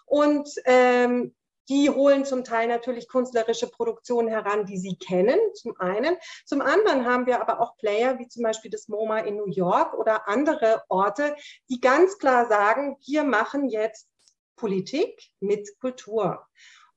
[0.06, 1.34] Und ähm,
[1.68, 6.16] die holen zum Teil natürlich künstlerische Produktionen heran, die sie kennen, zum einen.
[6.44, 9.94] Zum anderen haben wir aber auch Player wie zum Beispiel das MoMA in New York
[9.94, 11.34] oder andere Orte,
[11.70, 14.08] die ganz klar sagen, wir machen jetzt
[14.56, 16.46] Politik mit Kultur.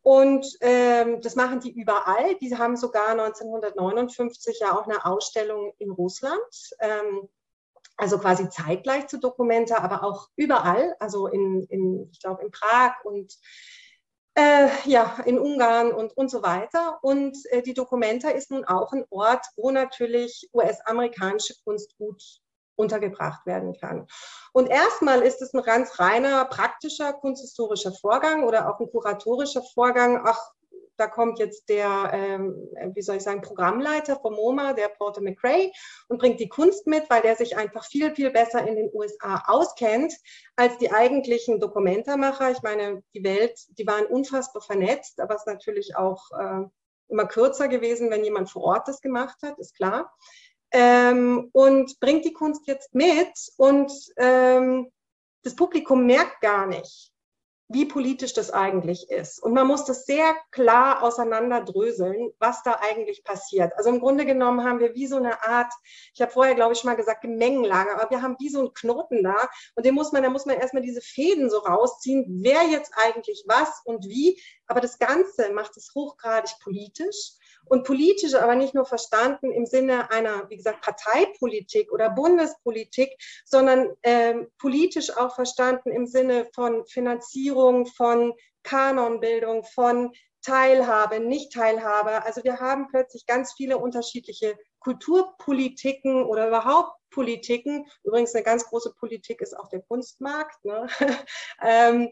[0.02, 2.36] Und ähm, das machen die überall.
[2.36, 6.40] Die haben sogar 1959 ja auch eine Ausstellung in Russland.
[6.80, 7.28] Ähm,
[7.98, 13.04] also quasi zeitgleich zu Dokumenta, aber auch überall, also in, in ich glaube in Prag
[13.04, 13.36] und
[14.36, 17.00] äh, ja, in Ungarn und, und so weiter.
[17.02, 22.24] Und äh, die Documenta ist nun auch ein Ort, wo natürlich US-amerikanische Kunst gut
[22.78, 24.08] untergebracht werden kann.
[24.54, 30.22] Und erstmal ist es ein ganz reiner praktischer kunsthistorischer Vorgang oder auch ein kuratorischer Vorgang.
[30.24, 30.40] Ach,
[30.98, 35.72] da kommt jetzt der, ähm, wie soll ich sagen, Programmleiter vom MoMA, der Porter McRae,
[36.08, 39.44] und bringt die Kunst mit, weil der sich einfach viel, viel besser in den USA
[39.46, 40.14] auskennt
[40.56, 42.52] als die eigentlichen Dokumentarmacher.
[42.52, 46.64] Ich meine, die Welt, die waren unfassbar vernetzt, aber es ist natürlich auch äh,
[47.10, 50.12] immer kürzer gewesen, wenn jemand vor Ort das gemacht hat, ist klar.
[50.72, 54.92] Ähm, und bringt die Kunst jetzt mit und ähm,
[55.44, 57.14] das Publikum merkt gar nicht,
[57.70, 59.42] wie politisch das eigentlich ist.
[59.42, 63.74] Und man muss das sehr klar auseinanderdröseln, was da eigentlich passiert.
[63.78, 65.72] Also im Grunde genommen haben wir wie so eine Art,
[66.14, 68.74] ich habe vorher, glaube ich, schon mal gesagt, Gemengenlage, aber wir haben wie so einen
[68.74, 69.36] Knoten da
[69.76, 73.44] und den muss man, da muss man erstmal diese Fäden so rausziehen, wer jetzt eigentlich
[73.48, 74.42] was und wie.
[74.68, 77.34] Aber das Ganze macht es hochgradig politisch
[77.70, 83.10] und politisch aber nicht nur verstanden im Sinne einer, wie gesagt, Parteipolitik oder Bundespolitik,
[83.46, 92.24] sondern ähm, politisch auch verstanden im Sinne von Finanzierung, von Kanonbildung, von Teilhabe, Nicht-Teilhabe.
[92.24, 97.86] Also wir haben plötzlich ganz viele unterschiedliche Kulturpolitiken oder überhaupt Politiken.
[98.04, 100.64] Übrigens eine ganz große Politik ist auch der Kunstmarkt.
[100.64, 100.88] Ne?
[101.62, 102.12] ähm,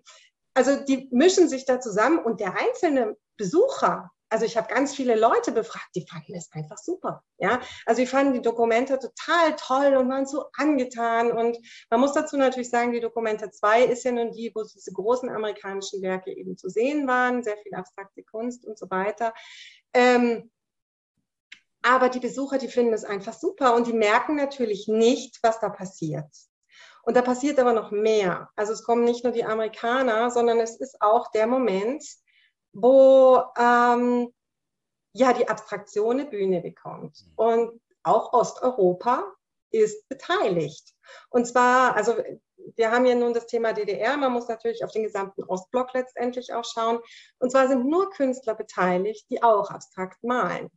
[0.54, 5.16] also die mischen sich da zusammen und der einzelne Besucher, also ich habe ganz viele
[5.16, 7.24] Leute befragt, die fanden es einfach super.
[7.38, 11.32] Ja, also die fanden die Dokumente total toll und waren so angetan.
[11.32, 11.58] Und
[11.90, 15.30] man muss dazu natürlich sagen, die Dokumente 2 ist ja nun die, wo diese großen
[15.30, 19.34] amerikanischen Werke eben zu sehen waren, sehr viel abstrakte Kunst und so weiter.
[19.94, 20.52] Ähm,
[21.82, 25.70] aber die Besucher, die finden es einfach super und die merken natürlich nicht, was da
[25.70, 26.28] passiert.
[27.04, 28.50] Und da passiert aber noch mehr.
[28.58, 32.04] Also es kommen nicht nur die Amerikaner, sondern es ist auch der Moment,
[32.76, 34.34] wo ähm,
[35.14, 37.26] ja die Abstraktion eine Bühne bekommt.
[37.26, 37.34] Mhm.
[37.36, 39.24] Und auch Osteuropa
[39.72, 40.94] ist beteiligt.
[41.30, 42.16] Und zwar, also
[42.76, 46.54] wir haben ja nun das Thema DDR, man muss natürlich auf den gesamten Ostblock letztendlich
[46.54, 47.00] auch schauen.
[47.40, 50.70] Und zwar sind nur Künstler beteiligt, die auch abstrakt malen.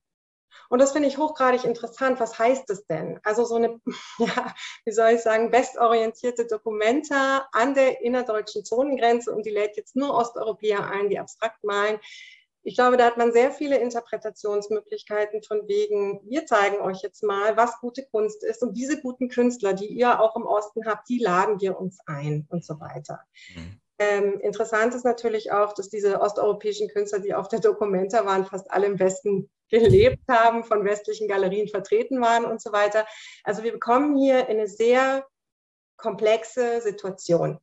[0.68, 2.20] Und das finde ich hochgradig interessant.
[2.20, 3.20] Was heißt das denn?
[3.22, 3.80] Also so eine,
[4.18, 9.96] ja, wie soll ich sagen, bestorientierte Dokumenta an der innerdeutschen Zonengrenze und die lädt jetzt
[9.96, 11.98] nur Osteuropäer ein, die abstrakt malen.
[12.62, 17.56] Ich glaube, da hat man sehr viele Interpretationsmöglichkeiten von wegen, wir zeigen euch jetzt mal,
[17.56, 18.62] was gute Kunst ist.
[18.62, 22.46] Und diese guten Künstler, die ihr auch im Osten habt, die laden wir uns ein
[22.50, 23.20] und so weiter.
[23.54, 23.80] Mhm.
[23.98, 28.70] Ähm, interessant ist natürlich auch, dass diese osteuropäischen Künstler, die auf der Documenta waren, fast
[28.70, 33.06] alle im Westen gelebt haben, von westlichen Galerien vertreten waren und so weiter.
[33.44, 35.26] Also wir bekommen hier eine sehr
[35.96, 37.58] komplexe Situation.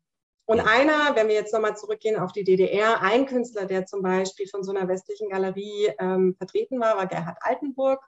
[0.48, 4.48] Und einer, wenn wir jetzt nochmal zurückgehen auf die DDR, ein Künstler, der zum Beispiel
[4.48, 8.04] von so einer westlichen Galerie ähm, vertreten war, war Gerhard Altenburg.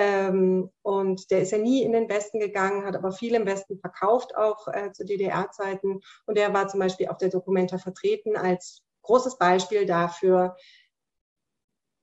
[0.00, 3.80] Ähm, und der ist ja nie in den Westen gegangen, hat aber viel im Westen
[3.80, 6.00] verkauft, auch äh, zu DDR-Zeiten.
[6.24, 10.56] Und der war zum Beispiel auf der Dokumenta vertreten als großes Beispiel dafür,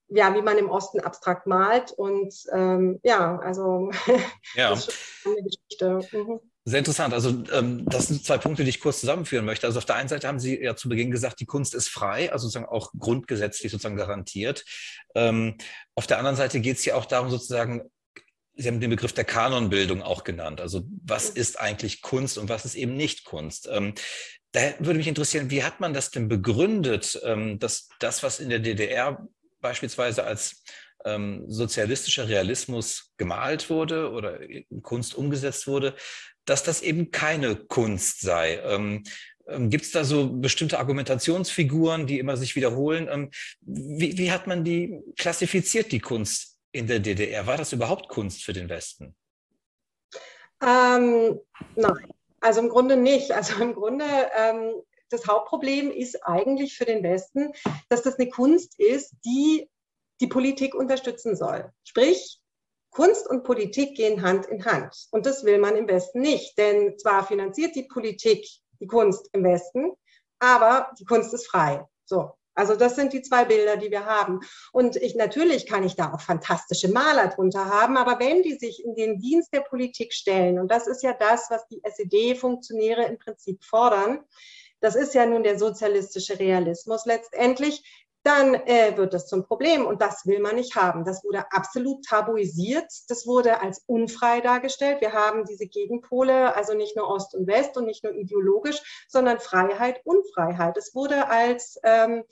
[0.10, 1.93] ja, wie man im Osten abstrakt malt.
[1.93, 3.89] Und ähm, ja, also
[4.55, 4.71] ja.
[4.71, 6.17] das ist schon eine Geschichte.
[6.17, 6.41] Mhm.
[6.67, 7.13] Sehr interessant.
[7.13, 9.67] Also ähm, das sind zwei Punkte, die ich kurz zusammenführen möchte.
[9.67, 12.32] Also auf der einen Seite haben Sie ja zu Beginn gesagt, die Kunst ist frei,
[12.32, 14.65] also sozusagen auch grundgesetzlich sozusagen garantiert.
[15.13, 15.58] Ähm,
[15.93, 17.84] auf der anderen Seite geht es ja auch darum, sozusagen,
[18.56, 20.60] Sie haben den Begriff der Kanonbildung auch genannt.
[20.60, 23.69] Also was ist eigentlich Kunst und was ist eben nicht Kunst?
[23.71, 23.93] Ähm,
[24.51, 28.49] da würde mich interessieren, wie hat man das denn begründet, ähm, dass das, was in
[28.49, 29.28] der DDR
[29.62, 30.63] beispielsweise als
[31.06, 35.95] ähm, sozialistischer Realismus gemalt wurde oder in Kunst umgesetzt wurde,
[36.45, 38.60] dass das eben keine Kunst sei.
[38.63, 39.03] Ähm,
[39.47, 43.08] ähm, Gibt es da so bestimmte Argumentationsfiguren, die immer sich wiederholen?
[43.12, 43.31] Ähm,
[43.62, 47.45] wie, wie hat man die klassifiziert, die Kunst in der DDR?
[47.47, 49.15] War das überhaupt Kunst für den Westen?
[50.62, 51.39] Ähm,
[51.75, 52.08] nein,
[52.39, 53.31] also im Grunde nicht.
[53.31, 54.05] Also im Grunde,
[54.38, 54.73] ähm,
[55.10, 57.51] das Hauptproblem ist eigentlich für den Westen,
[57.89, 59.69] dass das eine Kunst ist, die
[60.21, 61.71] die Politik unterstützen soll.
[61.84, 62.39] Sprich,
[62.95, 64.95] Kunst und Politik gehen Hand in Hand.
[65.12, 66.58] Und das will man im Westen nicht.
[66.58, 68.47] Denn zwar finanziert die Politik
[68.79, 69.91] die Kunst im Westen,
[70.39, 71.86] aber die Kunst ist frei.
[72.05, 72.31] So.
[72.58, 74.39] Also das sind die zwei Bilder, die wir haben.
[74.71, 78.81] Und ich, natürlich kann ich da auch fantastische Maler drunter haben, aber wenn die sich
[78.81, 83.17] in den Dienst der Politik stellen, und das ist ja das, was die SED-Funktionäre im
[83.17, 84.23] Prinzip fordern,
[84.79, 90.01] das ist ja nun der sozialistische Realismus letztendlich, dann äh, wird das zum Problem und
[90.01, 91.05] das will man nicht haben.
[91.05, 94.99] Das wurde absolut tabuisiert, das wurde als unfrei dargestellt.
[94.99, 99.39] Wir haben diese Gegenpole, also nicht nur Ost und West und nicht nur ideologisch, sondern
[99.39, 100.75] Freiheit, Unfreiheit.
[100.75, 102.23] Es wurde als ähm,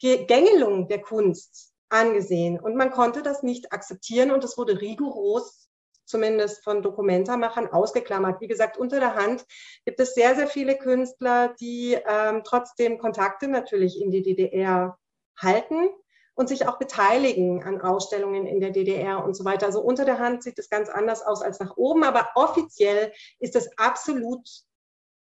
[0.00, 5.68] Gängelung der Kunst angesehen und man konnte das nicht akzeptieren und es wurde rigoros
[6.04, 8.40] zumindest von Dokumentarmachern ausgeklammert.
[8.40, 9.46] Wie gesagt, unter der Hand
[9.84, 14.98] gibt es sehr, sehr viele Künstler, die ähm, trotzdem Kontakte natürlich in die DDR
[15.38, 15.90] halten
[16.34, 19.66] und sich auch beteiligen an Ausstellungen in der DDR und so weiter.
[19.66, 23.56] Also unter der Hand sieht es ganz anders aus als nach oben, aber offiziell ist
[23.56, 24.48] es absolut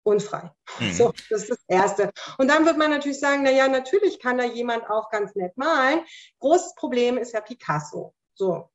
[0.02, 0.50] unfrei.
[0.80, 0.92] Mhm.
[0.92, 2.10] So, das ist das Erste.
[2.38, 5.56] Und dann wird man natürlich sagen, na ja, natürlich kann da jemand auch ganz nett
[5.56, 6.04] malen.
[6.40, 8.14] Großes Problem ist ja Picasso.
[8.34, 8.68] So,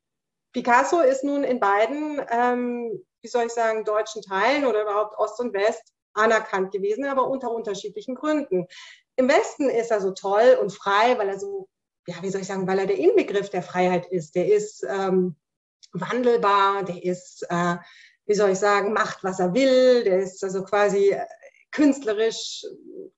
[0.53, 5.39] Picasso ist nun in beiden, ähm, wie soll ich sagen, deutschen Teilen oder überhaupt Ost
[5.39, 5.81] und West
[6.13, 8.67] anerkannt gewesen, aber unter unterschiedlichen Gründen.
[9.15, 11.67] Im Westen ist er so toll und frei, weil er so,
[12.07, 14.35] ja, wie soll ich sagen, weil er der Inbegriff der Freiheit ist.
[14.35, 15.35] Der ist ähm,
[15.93, 17.77] wandelbar, der ist, äh,
[18.25, 21.25] wie soll ich sagen, macht, was er will, der ist also quasi äh,
[21.71, 22.65] künstlerisch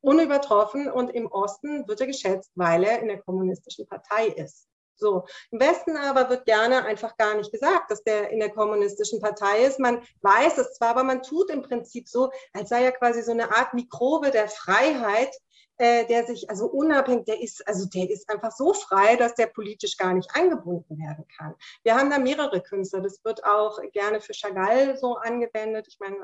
[0.01, 4.67] unübertroffen und im Osten wird er geschätzt, weil er in der kommunistischen Partei ist.
[4.97, 9.19] So, im Westen aber wird gerne einfach gar nicht gesagt, dass der in der kommunistischen
[9.19, 9.77] Partei ist.
[9.77, 13.31] Man weiß es zwar, aber man tut im Prinzip so, als sei er quasi so
[13.31, 15.35] eine Art Mikrobe der Freiheit,
[15.77, 19.47] äh, der sich also unabhängig, der ist, also der ist einfach so frei, dass der
[19.47, 21.55] politisch gar nicht eingebunden werden kann.
[21.83, 23.01] Wir haben da mehrere Künstler.
[23.01, 25.87] Das wird auch gerne für Chagall so angewendet.
[25.89, 26.17] Ich meine,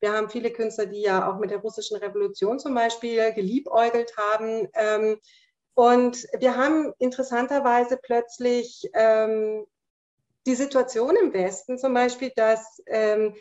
[0.00, 4.68] wir haben viele Künstler, die ja auch mit der russischen Revolution zum Beispiel geliebäugelt haben.
[4.74, 5.18] Ähm,
[5.74, 9.66] und wir haben interessanterweise plötzlich ähm,
[10.46, 13.34] die Situation im Westen zum Beispiel, dass ähm,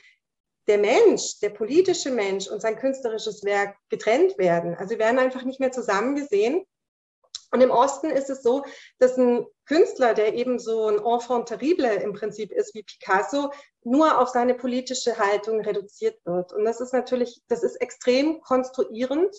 [0.67, 4.75] der Mensch, der politische Mensch und sein künstlerisches Werk getrennt werden.
[4.75, 6.65] Also sie werden einfach nicht mehr zusammen gesehen.
[7.51, 8.65] Und im Osten ist es so,
[8.99, 13.51] dass ein Künstler, der eben so ein Enfant terrible im Prinzip ist wie Picasso,
[13.83, 16.51] nur auf seine politische Haltung reduziert wird.
[16.51, 19.33] Und das ist natürlich, das ist extrem konstruierend.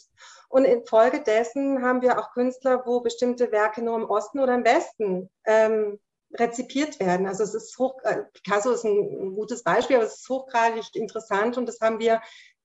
[0.49, 5.29] Und infolgedessen haben wir auch Künstler, wo bestimmte Werke nur im Osten oder im Westen
[5.45, 5.99] ähm,
[6.35, 7.27] rezipiert werden.
[7.27, 10.95] Also es ist hoch, äh, Picasso ist ein, ein, gutes Beispiel, aber es ist hochgradig
[10.95, 12.21] interessant und das haben wir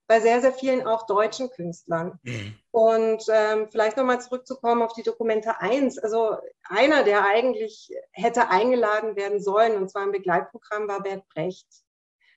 [0.07, 2.20] bei sehr, sehr vielen auch deutschen Künstlern.
[2.24, 2.55] Mhm.
[2.72, 5.99] Und ähm, vielleicht nochmal zurückzukommen auf die Dokumente 1.
[5.99, 11.68] Also einer, der eigentlich hätte eingeladen werden sollen, und zwar im Begleitprogramm, war Bert Brecht.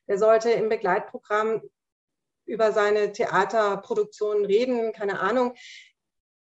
[0.06, 1.62] Der sollte im Begleitprogramm
[2.46, 5.54] über seine Theaterproduktionen reden, keine Ahnung.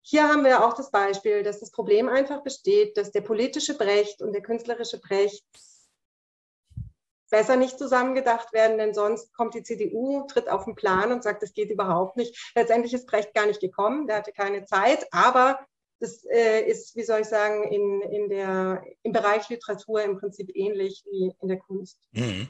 [0.09, 4.22] Hier haben wir auch das Beispiel, dass das Problem einfach besteht, dass der politische Brecht
[4.22, 5.44] und der künstlerische Brecht
[7.28, 11.42] besser nicht zusammengedacht werden, denn sonst kommt die CDU, tritt auf den Plan und sagt,
[11.42, 12.52] das geht überhaupt nicht.
[12.54, 15.59] Letztendlich ist Brecht gar nicht gekommen, der hatte keine Zeit, aber
[15.98, 20.54] das äh, ist, wie soll ich sagen, in, in der, im Bereich Literatur im Prinzip
[20.54, 21.98] ähnlich wie in der Kunst.
[22.12, 22.48] Mhm.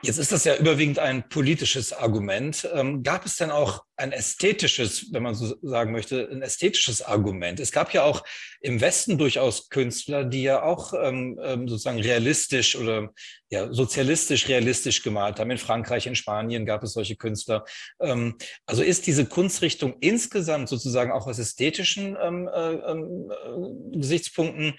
[0.00, 2.68] Jetzt ist das ja überwiegend ein politisches Argument.
[2.72, 7.58] Ähm, gab es denn auch ein ästhetisches, wenn man so sagen möchte, ein ästhetisches Argument?
[7.58, 8.22] Es gab ja auch
[8.60, 13.12] im Westen durchaus Künstler, die ja auch ähm, ähm sozusagen realistisch oder
[13.50, 15.50] ja, sozialistisch realistisch gemalt haben.
[15.50, 17.64] In Frankreich, in Spanien gab es solche Künstler.
[18.00, 18.36] Ähm,
[18.66, 24.74] also ist diese Kunstrichtung insgesamt sozusagen auch aus ästhetischen ähm, äh, ähm, äh, Gesichtspunkten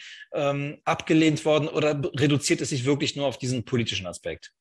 [0.86, 4.53] abgelehnt worden oder reduziert es sich wirklich nur auf diesen politischen Aspekt?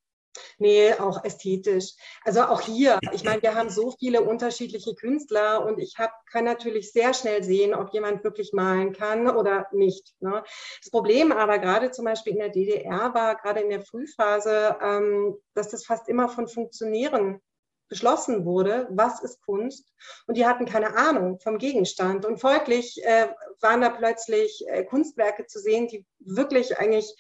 [0.59, 1.93] Nee, auch ästhetisch.
[2.25, 6.45] Also auch hier, ich meine, wir haben so viele unterschiedliche Künstler und ich hab, kann
[6.45, 10.15] natürlich sehr schnell sehen, ob jemand wirklich malen kann oder nicht.
[10.21, 10.43] Ne?
[10.81, 15.37] Das Problem aber gerade zum Beispiel in der DDR war, gerade in der Frühphase, ähm,
[15.55, 17.41] dass das fast immer von Funktionären
[17.89, 19.93] beschlossen wurde, was ist Kunst.
[20.27, 22.25] Und die hatten keine Ahnung vom Gegenstand.
[22.25, 23.29] Und folglich äh,
[23.61, 27.15] waren da plötzlich äh, Kunstwerke zu sehen, die wirklich eigentlich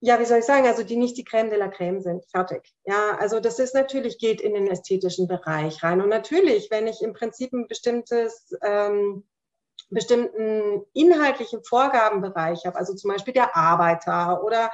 [0.00, 2.24] ja, wie soll ich sagen, also die nicht die Crème de la Crème sind.
[2.30, 2.62] Fertig.
[2.84, 6.00] Ja, also das ist natürlich, geht in den ästhetischen Bereich rein.
[6.00, 9.26] Und natürlich, wenn ich im Prinzip ein bestimmtes, ähm,
[9.88, 14.70] bestimmten inhaltlichen Vorgabenbereich habe, also zum Beispiel der Arbeiter oder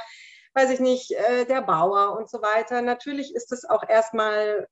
[0.54, 4.68] weiß ich nicht, äh, der Bauer und so weiter, natürlich ist es auch erstmal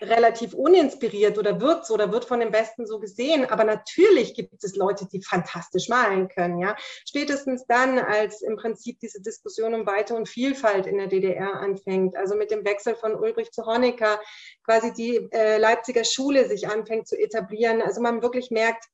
[0.00, 3.44] relativ uninspiriert oder wird so oder wird von den Besten so gesehen.
[3.46, 6.58] Aber natürlich gibt es Leute, die fantastisch malen können.
[6.58, 6.76] Ja,
[7.06, 12.16] spätestens dann, als im Prinzip diese Diskussion um Weite und Vielfalt in der DDR anfängt,
[12.16, 14.20] also mit dem Wechsel von Ulbricht zu Honecker,
[14.64, 17.82] quasi die äh, Leipziger Schule sich anfängt zu etablieren.
[17.82, 18.84] Also man wirklich merkt,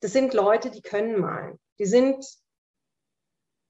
[0.00, 1.58] das sind Leute, die können malen.
[1.78, 2.24] Die sind,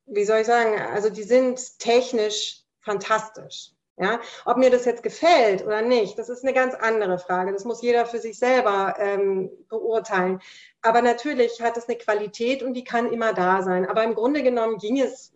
[0.06, 3.75] wie soll ich sagen, also die sind technisch fantastisch.
[3.98, 7.52] Ja, ob mir das jetzt gefällt oder nicht, das ist eine ganz andere Frage.
[7.52, 10.40] Das muss jeder für sich selber ähm, beurteilen.
[10.82, 13.86] Aber natürlich hat es eine Qualität und die kann immer da sein.
[13.86, 15.32] Aber im Grunde genommen ging es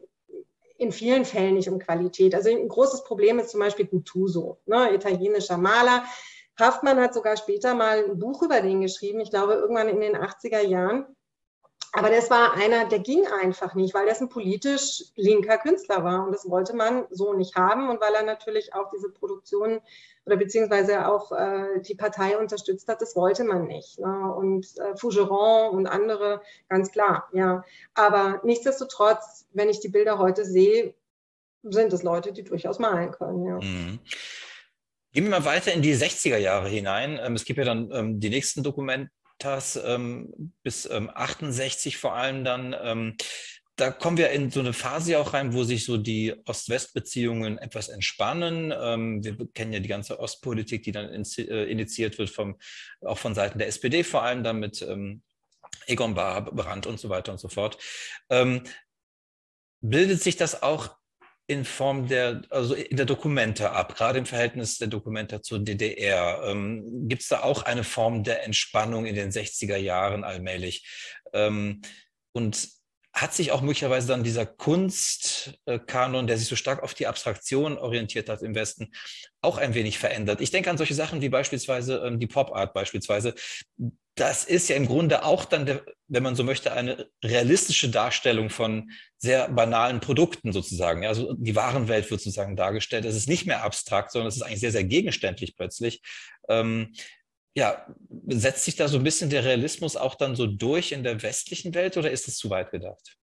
[0.76, 2.34] in vielen Fällen nicht um Qualität.
[2.34, 6.04] Also ein großes Problem ist zum Beispiel Guttuso, ne, italienischer Maler.
[6.58, 10.16] Haftmann hat sogar später mal ein Buch über den geschrieben, ich glaube irgendwann in den
[10.16, 11.06] 80er Jahren.
[11.92, 16.24] Aber das war einer, der ging einfach nicht, weil das ein politisch linker Künstler war.
[16.24, 17.88] Und das wollte man so nicht haben.
[17.88, 19.80] Und weil er natürlich auch diese Produktion
[20.24, 23.98] oder beziehungsweise auch äh, die Partei unterstützt hat, das wollte man nicht.
[23.98, 24.34] Ne?
[24.34, 27.64] Und äh, Fougeron und andere, ganz klar, ja.
[27.94, 30.94] Aber nichtsdestotrotz, wenn ich die Bilder heute sehe,
[31.62, 33.56] sind es Leute, die durchaus malen können, ja.
[33.56, 33.98] Mhm.
[35.12, 37.18] Gehen wir mal weiter in die 60er Jahre hinein.
[37.20, 39.10] Ähm, es gibt ja dann ähm, die nächsten Dokumente
[39.44, 42.76] das ähm, bis ähm, 68 vor allem dann.
[42.80, 43.16] Ähm,
[43.76, 47.88] da kommen wir in so eine Phase auch rein, wo sich so die Ost-West-Beziehungen etwas
[47.88, 48.74] entspannen.
[48.78, 52.58] Ähm, wir kennen ja die ganze Ostpolitik, die dann in, äh, initiiert wird, vom,
[53.00, 55.22] auch von Seiten der SPD, vor allem dann mit ähm,
[55.86, 57.78] Egon Brandt und so weiter und so fort.
[58.28, 58.64] Ähm,
[59.80, 60.99] bildet sich das auch
[61.50, 66.44] in Form der, also in der Dokumente ab, gerade im Verhältnis der Dokumente zur DDR.
[66.44, 70.86] Ähm, Gibt es da auch eine Form der Entspannung in den 60er Jahren allmählich?
[71.32, 71.82] Ähm,
[72.30, 72.68] und
[73.20, 78.28] hat sich auch möglicherweise dann dieser Kunstkanon, der sich so stark auf die Abstraktion orientiert
[78.28, 78.92] hat im Westen,
[79.42, 80.40] auch ein wenig verändert.
[80.40, 83.34] Ich denke an solche Sachen wie beispielsweise ähm, die Pop Art beispielsweise.
[84.14, 88.90] Das ist ja im Grunde auch dann, wenn man so möchte, eine realistische Darstellung von
[89.18, 91.06] sehr banalen Produkten sozusagen.
[91.06, 93.04] Also die Warenwelt wird sozusagen dargestellt.
[93.04, 96.02] Es ist nicht mehr abstrakt, sondern es ist eigentlich sehr, sehr gegenständlich plötzlich.
[97.54, 97.86] Ja,
[98.28, 101.74] setzt sich da so ein bisschen der Realismus auch dann so durch in der westlichen
[101.74, 103.16] Welt oder ist es zu weit gedacht?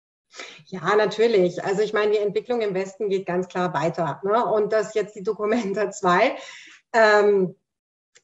[0.66, 1.64] Ja, natürlich.
[1.64, 4.22] Also ich meine, die Entwicklung im Westen geht ganz klar weiter.
[4.24, 4.46] Ne?
[4.46, 6.36] Und das jetzt die Dokumenta 2.
[6.94, 7.56] Ähm,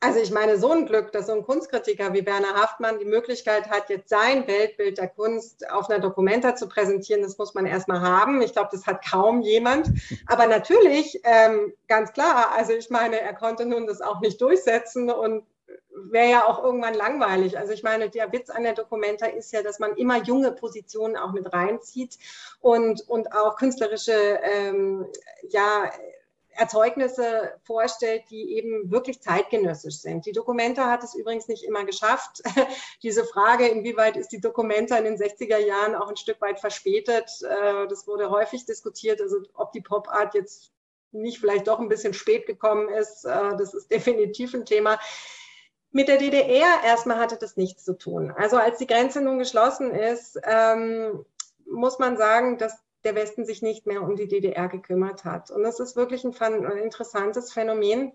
[0.04, 3.70] also ich meine, so ein Glück, dass so ein Kunstkritiker wie Werner Haftmann die Möglichkeit
[3.70, 8.02] hat, jetzt sein Weltbild der Kunst auf einer Dokumenta zu präsentieren, das muss man erstmal
[8.02, 8.42] haben.
[8.42, 9.92] Ich glaube, das hat kaum jemand.
[10.26, 15.12] Aber natürlich, ähm, ganz klar, also ich meine, er konnte nun das auch nicht durchsetzen
[15.12, 15.46] und
[16.10, 17.58] wäre ja auch irgendwann langweilig.
[17.58, 21.18] Also ich meine, der Witz an der Dokumenta ist ja, dass man immer junge Positionen
[21.18, 22.18] auch mit reinzieht
[22.60, 25.06] und, und auch künstlerische ähm,
[25.50, 25.92] ja,
[26.54, 30.26] Erzeugnisse vorstellt, die eben wirklich zeitgenössisch sind.
[30.26, 32.42] Die Dokumenta hat es übrigens nicht immer geschafft.
[33.04, 37.30] Diese Frage, inwieweit ist die Dokumenta in den 60er Jahren auch ein Stück weit verspätet,
[37.42, 39.22] äh, das wurde häufig diskutiert.
[39.22, 40.72] Also ob die Pop Art jetzt
[41.12, 45.00] nicht vielleicht doch ein bisschen spät gekommen ist, äh, das ist definitiv ein Thema.
[45.92, 48.32] Mit der DDR erstmal hatte das nichts zu tun.
[48.32, 51.26] Also als die Grenze nun geschlossen ist, ähm,
[51.66, 55.52] muss man sagen, dass der Westen sich nicht mehr um die DDR gekümmert hat.
[55.52, 58.14] Und das ist wirklich ein, ein interessantes Phänomen,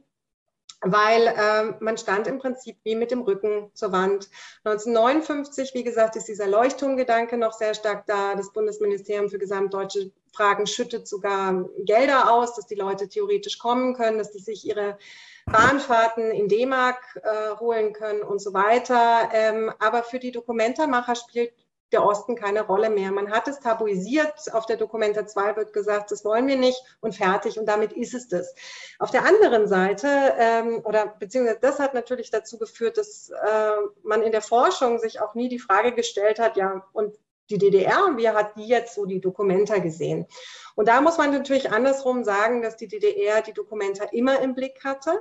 [0.81, 4.31] weil äh, man stand im Prinzip wie mit dem Rücken zur Wand.
[4.65, 8.35] 1959, wie gesagt, ist dieser Leuchtturmgedanke noch sehr stark da.
[8.35, 14.19] Das Bundesministerium für gesamtdeutsche Fragen schüttet sogar Gelder aus, dass die Leute theoretisch kommen können,
[14.19, 14.99] dass die sich ihre
[15.47, 19.31] Bahnfahrten in D-Mark äh, holen können und so weiter.
[19.33, 21.53] Ähm, aber für die Dokumentarmacher spielt
[21.93, 23.13] der Osten keine Rolle mehr.
[23.13, 24.53] Man hat es tabuisiert.
[24.53, 27.61] Auf der Dokumenta 2 wird gesagt, das wollen wir nicht und fertig.
[27.61, 28.55] Und damit ist es das.
[28.99, 33.71] Auf der anderen Seite, ähm, oder beziehungsweise das hat natürlich dazu geführt, dass äh,
[34.03, 37.15] man in der Forschung sich auch nie die Frage gestellt hat, ja, und
[37.51, 40.27] die DDR, wie hat die jetzt so die Dokumenta gesehen?
[40.75, 44.83] Und da muss man natürlich andersrum sagen, dass die DDR die Dokumenta immer im Blick
[44.83, 45.21] hatte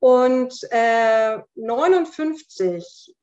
[0.00, 3.14] und äh, 59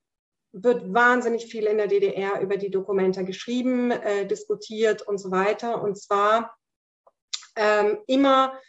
[0.51, 5.81] wird wahnsinnig viel in der DDR über die Dokumenta geschrieben, äh, diskutiert und so weiter.
[5.81, 6.57] Und zwar
[7.55, 8.59] ähm, immer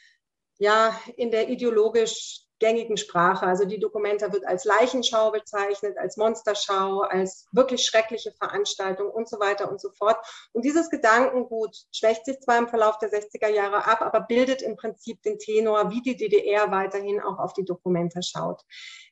[0.59, 3.47] ja in der ideologisch gängigen Sprache.
[3.47, 9.39] Also die Dokumenta wird als Leichenschau bezeichnet, als Monsterschau, als wirklich schreckliche Veranstaltung und so
[9.41, 10.17] weiter und so fort.
[10.53, 14.77] Und dieses Gedankengut schwächt sich zwar im Verlauf der 60er Jahre ab, aber bildet im
[14.77, 18.63] Prinzip den Tenor, wie die DDR weiterhin auch auf die Dokumenta schaut.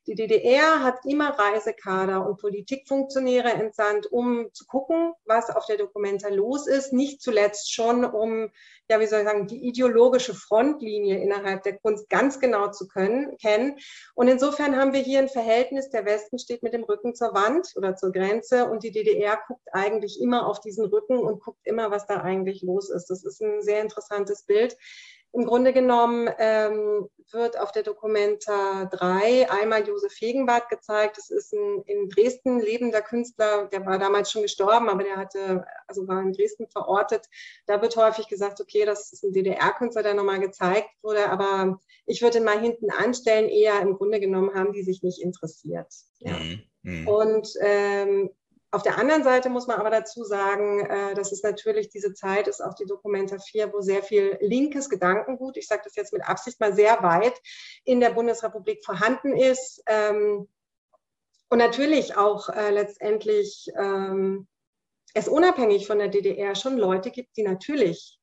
[0.06, 6.28] Die DDR hat immer Reisekader und Politikfunktionäre entsandt, um zu gucken, was auf der Dokumenta
[6.28, 6.92] los ist.
[6.92, 8.50] Nicht zuletzt schon, um,
[8.90, 13.33] ja, wie soll ich sagen, die ideologische Frontlinie innerhalb der Kunst ganz genau zu können,
[13.38, 13.78] kennen.
[14.14, 17.72] Und insofern haben wir hier ein Verhältnis, der Westen steht mit dem Rücken zur Wand
[17.76, 21.90] oder zur Grenze und die DDR guckt eigentlich immer auf diesen Rücken und guckt immer,
[21.90, 23.10] was da eigentlich los ist.
[23.10, 24.76] Das ist ein sehr interessantes Bild.
[25.34, 31.18] Im Grunde genommen ähm, wird auf der Dokumenta 3 einmal Josef Hegenbart gezeigt.
[31.18, 35.66] Das ist ein in Dresden lebender Künstler, der war damals schon gestorben, aber der hatte,
[35.88, 37.28] also war in Dresden verortet.
[37.66, 42.22] Da wird häufig gesagt, okay, das ist ein DDR-Künstler, der nochmal gezeigt wurde, aber ich
[42.22, 45.92] würde ihn mal hinten anstellen, eher im Grunde genommen haben die sich nicht interessiert.
[46.18, 46.36] Ja.
[46.38, 46.62] Mhm.
[46.82, 47.08] mhm.
[47.08, 48.30] Und ähm,
[48.74, 52.48] auf der anderen Seite muss man aber dazu sagen, äh, dass es natürlich diese Zeit
[52.48, 56.28] ist, auch die Dokumenta 4, wo sehr viel linkes Gedankengut, ich sage das jetzt mit
[56.28, 57.40] Absicht mal sehr weit,
[57.84, 59.82] in der Bundesrepublik vorhanden ist.
[59.86, 60.48] Ähm,
[61.48, 64.48] und natürlich auch äh, letztendlich ähm,
[65.14, 68.18] es unabhängig von der DDR schon Leute gibt, die natürlich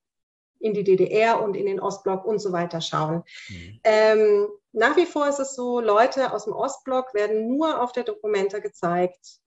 [0.59, 3.23] in die DDR und in den Ostblock und so weiter schauen.
[3.47, 3.79] Mhm.
[3.85, 8.03] Ähm, nach wie vor ist es so, Leute aus dem Ostblock werden nur auf der
[8.03, 9.39] Dokumenta gezeigt,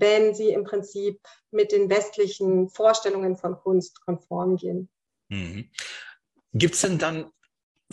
[0.00, 1.20] wenn sie im Prinzip
[1.50, 4.88] mit den westlichen Vorstellungen von Kunst konform gehen.
[5.28, 5.70] Mhm.
[6.52, 7.30] Gibt es denn dann,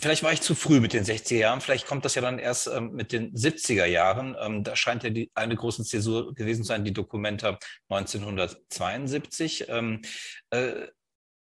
[0.00, 2.66] vielleicht war ich zu früh mit den 60er Jahren, vielleicht kommt das ja dann erst
[2.66, 4.36] ähm, mit den 70er Jahren.
[4.40, 9.68] Ähm, da scheint ja die, eine große Zäsur gewesen zu sein, die Dokumenta 1972.
[9.68, 10.02] Ähm,
[10.50, 10.88] äh,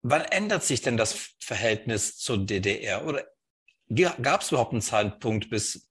[0.01, 3.05] wann ändert sich denn das Verhältnis zur DDR?
[3.05, 3.25] Oder
[4.21, 5.90] gab es überhaupt einen Zeitpunkt bis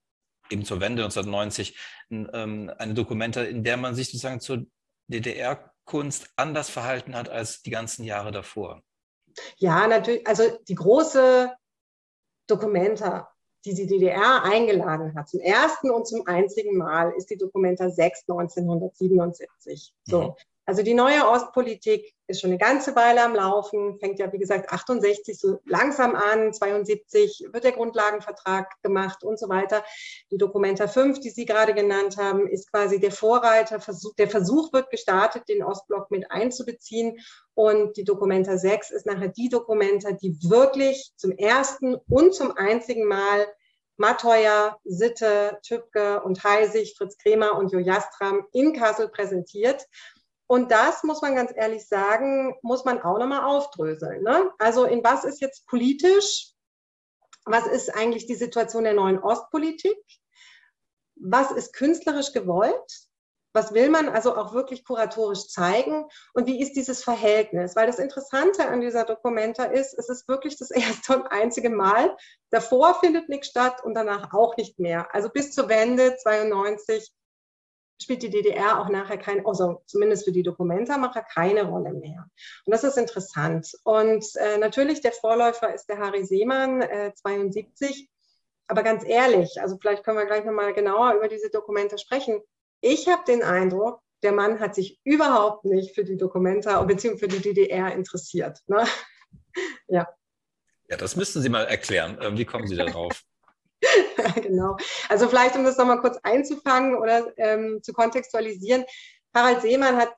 [0.51, 1.77] eben zur Wende 1990
[2.11, 4.67] ähm, eine Dokumente, in der man sich sozusagen zur
[5.09, 8.83] DDR-Kunst anders verhalten hat als die ganzen Jahre davor.
[9.57, 10.27] Ja, natürlich.
[10.27, 11.53] Also die große
[12.47, 13.29] Dokumenta,
[13.65, 18.25] die die DDR eingeladen hat, zum ersten und zum einzigen Mal, ist die Dokumenta 6
[18.29, 19.95] 1977.
[20.05, 20.23] So.
[20.23, 20.35] Mhm.
[20.71, 24.71] Also die neue Ostpolitik ist schon eine ganze Weile am Laufen, fängt ja wie gesagt
[24.71, 29.83] 68 so langsam an, 72 wird der Grundlagenvertrag gemacht und so weiter.
[30.31, 33.81] Die Dokumenta 5, die Sie gerade genannt haben, ist quasi der Vorreiter.
[34.17, 37.19] Der Versuch wird gestartet, den Ostblock mit einzubeziehen.
[37.55, 43.09] Und die Dokumenta 6 ist nachher die Dokumenta, die wirklich zum ersten und zum einzigen
[43.09, 43.49] Mal
[43.97, 49.85] Matoya, Sitte, Tübke und Heisig, Fritz Kremer und Jo Jastram in Kassel präsentiert.
[50.51, 54.23] Und das muss man ganz ehrlich sagen, muss man auch nochmal aufdröseln.
[54.25, 54.51] Ne?
[54.59, 56.53] Also in was ist jetzt politisch?
[57.45, 59.97] Was ist eigentlich die Situation der neuen Ostpolitik?
[61.21, 63.07] was ist künstlerisch gewollt?
[63.53, 66.07] Was will man also auch wirklich kuratorisch zeigen?
[66.35, 67.75] Und wie ist dieses Verhältnis?
[67.75, 72.17] Weil das Interessante an dieser Dokumenta ist, es ist wirklich das erste und einzige Mal.
[72.51, 75.13] Davor findet nichts statt und danach auch nicht mehr.
[75.13, 77.13] Also bis zur Wende 92
[78.03, 82.29] spielt die DDR auch nachher keine, also zumindest für die Dokumentarmacher, keine Rolle mehr.
[82.65, 83.73] Und das ist interessant.
[83.85, 88.09] Und äh, natürlich der Vorläufer ist der Harry Seemann, äh, 72.
[88.67, 92.41] Aber ganz ehrlich, also vielleicht können wir gleich nochmal genauer über diese Dokumente sprechen.
[92.81, 97.19] Ich habe den Eindruck, der Mann hat sich überhaupt nicht für die Dokumenta bzw.
[97.19, 98.61] für die DDR interessiert.
[98.67, 98.87] Ne?
[99.89, 100.09] ja.
[100.89, 102.19] Ja, das müssten Sie mal erklären.
[102.21, 103.23] Ähm, wie kommen Sie darauf?
[104.43, 104.77] genau.
[105.09, 108.85] Also vielleicht, um das nochmal kurz einzufangen oder ähm, zu kontextualisieren.
[109.35, 110.13] Harald Seemann hat,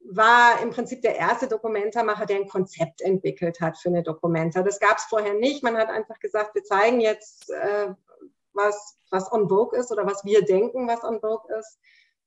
[0.00, 4.62] war im Prinzip der erste Dokumentarmacher, der ein Konzept entwickelt hat für eine Dokumenta.
[4.62, 5.62] Das gab es vorher nicht.
[5.62, 7.92] Man hat einfach gesagt, wir zeigen jetzt, äh,
[8.54, 11.78] was, was on vogue ist oder was wir denken, was on vogue ist.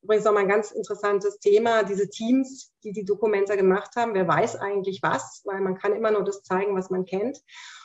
[0.02, 4.16] Übrigens nochmal ein ganz interessantes Thema, diese Teams, die die Dokumenta gemacht haben.
[4.16, 7.40] Wer weiß eigentlich was, weil man kann immer nur das zeigen, was man kennt.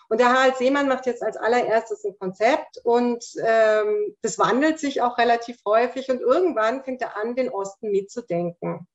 [0.09, 5.03] Und der Harald Seemann macht jetzt als allererstes ein Konzept und ähm, das wandelt sich
[5.03, 8.87] auch relativ häufig und irgendwann fängt er an, den Osten mitzudenken.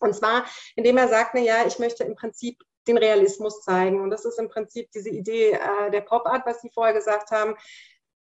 [0.00, 0.44] Und zwar,
[0.76, 4.00] indem er sagt, na ja, ich möchte im Prinzip den Realismus zeigen.
[4.00, 7.30] Und das ist im Prinzip diese Idee äh, der Pop Art, was Sie vorher gesagt
[7.30, 7.54] haben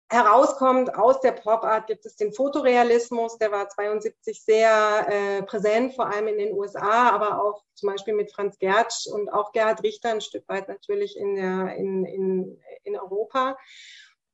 [0.09, 6.07] herauskommt aus der Pop-Art gibt es den Fotorealismus, der war 72 sehr äh, präsent, vor
[6.07, 10.09] allem in den USA, aber auch zum Beispiel mit Franz Gertsch und auch Gerhard Richter
[10.09, 13.57] ein Stück weit natürlich in, der, in, in, in Europa.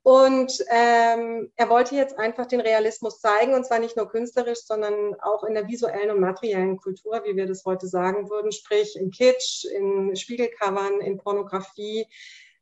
[0.03, 5.13] Und ähm, er wollte jetzt einfach den Realismus zeigen, und zwar nicht nur künstlerisch, sondern
[5.21, 9.11] auch in der visuellen und materiellen Kultur, wie wir das heute sagen würden, sprich in
[9.11, 12.07] Kitsch, in Spiegelcovern, in Pornografie,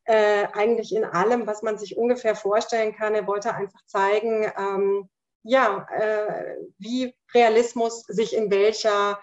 [0.10, 3.14] äh, eigentlich in allem, was man sich ungefähr vorstellen kann.
[3.14, 5.08] Er wollte einfach zeigen, ähm,
[5.44, 9.20] ja, äh, wie Realismus sich in welcher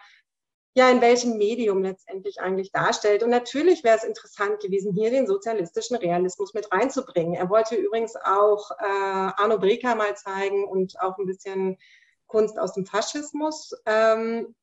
[0.77, 3.23] ja, in welchem Medium letztendlich eigentlich darstellt.
[3.23, 7.33] Und natürlich wäre es interessant gewesen, hier den sozialistischen Realismus mit reinzubringen.
[7.33, 11.79] Er wollte übrigens auch äh, Arno Breker mal zeigen und auch ein bisschen
[12.27, 13.73] Kunst aus dem Faschismus.
[13.87, 14.55] Ähm,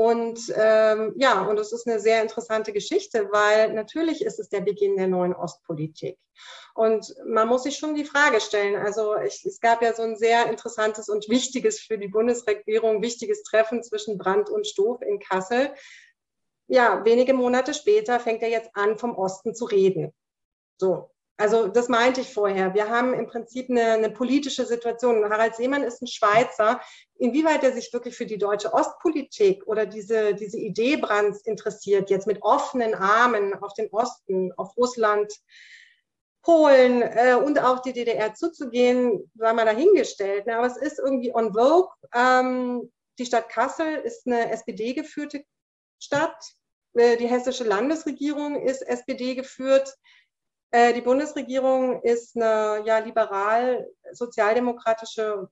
[0.00, 4.62] und ähm, ja, und es ist eine sehr interessante Geschichte, weil natürlich ist es der
[4.62, 6.16] Beginn der neuen Ostpolitik.
[6.74, 10.16] Und man muss sich schon die Frage stellen, also ich, es gab ja so ein
[10.16, 15.74] sehr interessantes und wichtiges für die Bundesregierung, wichtiges Treffen zwischen Brandt und Stoff in Kassel.
[16.66, 20.14] Ja, wenige Monate später fängt er jetzt an, vom Osten zu reden.
[20.78, 21.10] So,
[21.40, 22.74] also das meinte ich vorher.
[22.74, 25.24] Wir haben im Prinzip eine, eine, politische Situation.
[25.24, 26.80] Harald Seemann ist ein Schweizer.
[27.18, 32.26] Inwieweit er sich wirklich für die deutsche Ostpolitik oder diese, diese Idee Brands interessiert, jetzt
[32.26, 35.32] mit offenen Armen auf den Osten, auf Russland,
[36.42, 40.46] Polen äh, und auch die DDR zuzugehen, war mal dahingestellt.
[40.48, 41.90] Aber es ist irgendwie on vogue.
[42.14, 45.44] Ähm, die Stadt Kassel ist eine SPD-geführte
[45.98, 46.36] Stadt.
[46.94, 49.96] Äh, die hessische Landesregierung ist SPD geführt.
[50.70, 55.48] Äh, die Bundesregierung ist eine ja, liberal-sozialdemokratische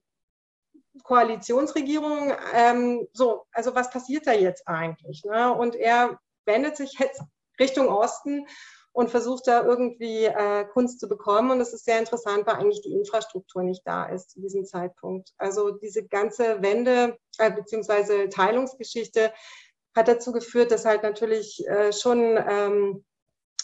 [1.03, 2.33] Koalitionsregierung.
[2.53, 5.23] Ähm, so, also was passiert da jetzt eigentlich?
[5.25, 5.53] Ne?
[5.53, 7.21] Und er wendet sich jetzt
[7.59, 8.47] Richtung Osten
[8.91, 11.51] und versucht da irgendwie äh, Kunst zu bekommen.
[11.51, 15.33] Und es ist sehr interessant, weil eigentlich die Infrastruktur nicht da ist zu diesem Zeitpunkt.
[15.37, 18.29] Also diese ganze Wende äh, bzw.
[18.29, 19.33] Teilungsgeschichte
[19.95, 23.05] hat dazu geführt, dass halt natürlich äh, schon ähm,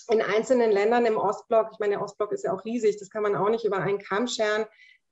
[0.10, 3.24] in einzelnen Ländern im Ostblock, ich meine, der Ostblock ist ja auch riesig, das kann
[3.24, 4.66] man auch nicht über einen Kamm scheren,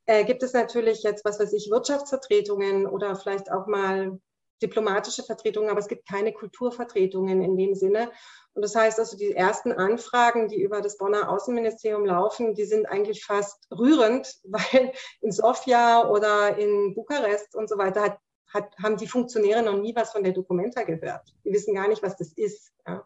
[0.06, 4.18] äh, gibt es natürlich jetzt, was weiß ich, Wirtschaftsvertretungen oder vielleicht auch mal
[4.62, 8.10] diplomatische Vertretungen, aber es gibt keine Kulturvertretungen in dem Sinne.
[8.54, 12.86] Und das heißt also, die ersten Anfragen, die über das Bonner Außenministerium laufen, die sind
[12.86, 18.18] eigentlich fast rührend, weil in Sofia oder in Bukarest und so weiter hat,
[18.52, 21.34] hat, haben die Funktionäre noch nie was von der Documenta gehört.
[21.44, 22.72] Die wissen gar nicht, was das ist.
[22.86, 23.04] Ja.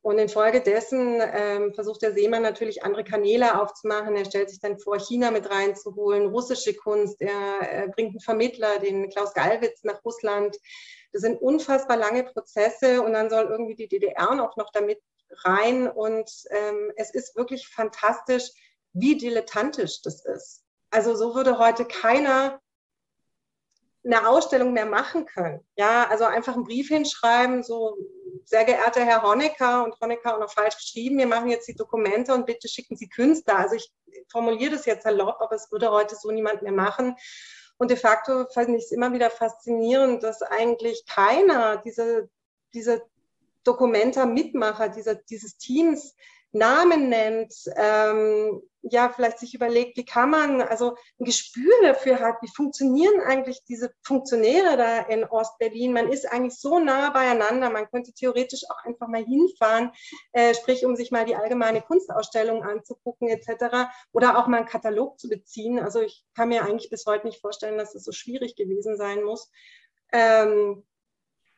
[0.00, 4.16] Und infolgedessen ähm, versucht der Seemann natürlich andere Kanäle aufzumachen.
[4.16, 7.20] Er stellt sich dann vor, China mit reinzuholen, russische Kunst.
[7.20, 10.56] Er, er bringt einen Vermittler, den Klaus Gallwitz, nach Russland.
[11.12, 15.00] Das sind unfassbar lange Prozesse und dann soll irgendwie die DDR auch noch damit
[15.44, 15.90] rein.
[15.90, 18.50] Und ähm, es ist wirklich fantastisch,
[18.92, 20.62] wie dilettantisch das ist.
[20.90, 22.60] Also so würde heute keiner
[24.04, 25.60] eine Ausstellung mehr machen können.
[25.76, 27.96] Ja, also einfach einen Brief hinschreiben, so
[28.44, 32.34] sehr geehrter Herr Honecker und Honecker auch noch falsch geschrieben, wir machen jetzt die Dokumente
[32.34, 33.58] und bitte schicken Sie Künstler.
[33.58, 33.92] Also ich
[34.30, 37.16] formuliere das jetzt salopp, aber es würde heute so niemand mehr machen.
[37.78, 42.28] Und de facto finde ich es immer wieder faszinierend, dass eigentlich keiner diese,
[42.74, 43.02] diese
[43.64, 46.14] Dokumenta-Mitmacher dieser, dieses Teams
[46.52, 52.36] Namen nennt, ähm, ja, vielleicht sich überlegt, wie kann man, also ein Gespür dafür hat,
[52.42, 55.92] wie funktionieren eigentlich diese Funktionäre da in Ostberlin.
[55.92, 59.90] Man ist eigentlich so nah beieinander, man könnte theoretisch auch einfach mal hinfahren,
[60.32, 63.90] äh, sprich, um sich mal die allgemeine Kunstausstellung anzugucken etc.
[64.12, 65.78] Oder auch mal einen Katalog zu beziehen.
[65.78, 68.96] Also ich kann mir eigentlich bis heute nicht vorstellen, dass es das so schwierig gewesen
[68.96, 69.50] sein muss.
[70.12, 70.86] Ähm,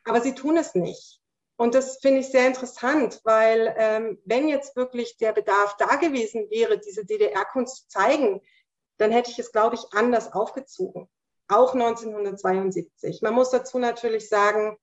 [0.03, 1.20] aber sie tun es nicht.
[1.61, 6.49] Und das finde ich sehr interessant, weil ähm, wenn jetzt wirklich der Bedarf da gewesen
[6.49, 8.41] wäre, diese DDR-Kunst zu zeigen,
[8.97, 11.07] dann hätte ich es, glaube ich, anders aufgezogen.
[11.49, 13.21] Auch 1972.
[13.21, 14.75] Man muss dazu natürlich sagen,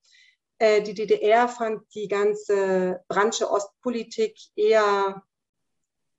[0.59, 5.25] äh, die DDR fand die ganze Branche Ostpolitik eher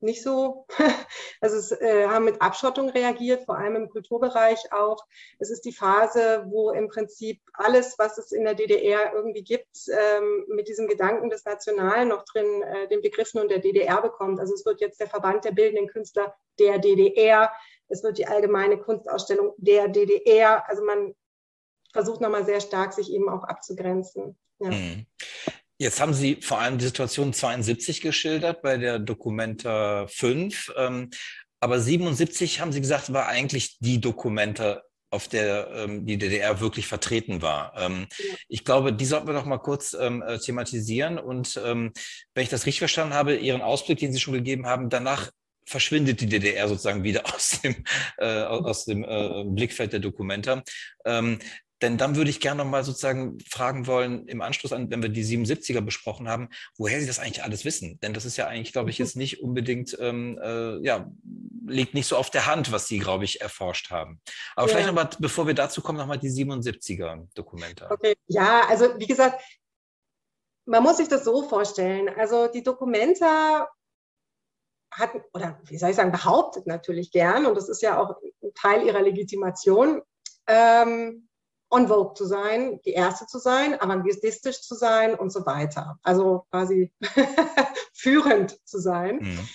[0.01, 0.65] nicht so.
[1.41, 5.05] Also es äh, haben mit Abschottung reagiert, vor allem im Kulturbereich auch.
[5.39, 9.87] Es ist die Phase, wo im Prinzip alles, was es in der DDR irgendwie gibt,
[9.87, 14.41] ähm, mit diesem Gedanken des Nationalen noch drin äh, den Begriff nun der DDR bekommt.
[14.41, 17.51] Also es wird jetzt der Verband der bildenden Künstler der DDR.
[17.87, 20.67] Es wird die allgemeine Kunstausstellung der DDR.
[20.67, 21.15] Also man
[21.93, 24.37] versucht nochmal sehr stark, sich eben auch abzugrenzen.
[24.59, 24.69] Ja.
[25.81, 30.73] Jetzt haben Sie vor allem die Situation 72 geschildert bei der Dokumenta 5.
[30.75, 31.09] Ähm,
[31.61, 36.85] aber 77 haben Sie gesagt, war eigentlich die Dokumenta, auf der ähm, die DDR wirklich
[36.85, 37.73] vertreten war.
[37.77, 38.35] Ähm, ja.
[38.49, 41.17] Ich glaube, die sollten wir doch mal kurz ähm, äh, thematisieren.
[41.17, 41.93] Und ähm,
[42.33, 45.31] wenn ich das richtig verstanden habe, Ihren Ausblick, den Sie schon gegeben haben, danach
[45.65, 47.85] verschwindet die DDR sozusagen wieder aus dem,
[48.17, 50.61] äh, aus dem äh, Blickfeld der Dokumenta.
[51.05, 51.39] Ähm,
[51.81, 55.23] denn dann würde ich gerne nochmal sozusagen fragen wollen, im Anschluss an, wenn wir die
[55.23, 57.99] 77er besprochen haben, woher Sie das eigentlich alles wissen.
[58.01, 59.05] Denn das ist ja eigentlich, glaube ich, mhm.
[59.05, 61.09] jetzt nicht unbedingt, ähm, äh, ja,
[61.65, 64.19] liegt nicht so auf der Hand, was Sie, glaube ich, erforscht haben.
[64.55, 64.73] Aber ja.
[64.73, 67.89] vielleicht nochmal, bevor wir dazu kommen, nochmal die 77er-Dokumente.
[67.89, 69.41] Okay, ja, also wie gesagt,
[70.65, 72.09] man muss sich das so vorstellen.
[72.09, 73.25] Also die Dokumente
[74.91, 78.53] hatten, oder wie soll ich sagen, behauptet natürlich gern, und das ist ja auch ein
[78.53, 80.01] Teil ihrer Legitimation,
[80.47, 81.28] ähm,
[81.69, 85.99] on vogue zu sein, die erste zu sein, avantgardistisch zu sein und so weiter.
[86.03, 86.91] Also quasi
[87.93, 89.19] führend zu sein.
[89.21, 89.49] Mhm.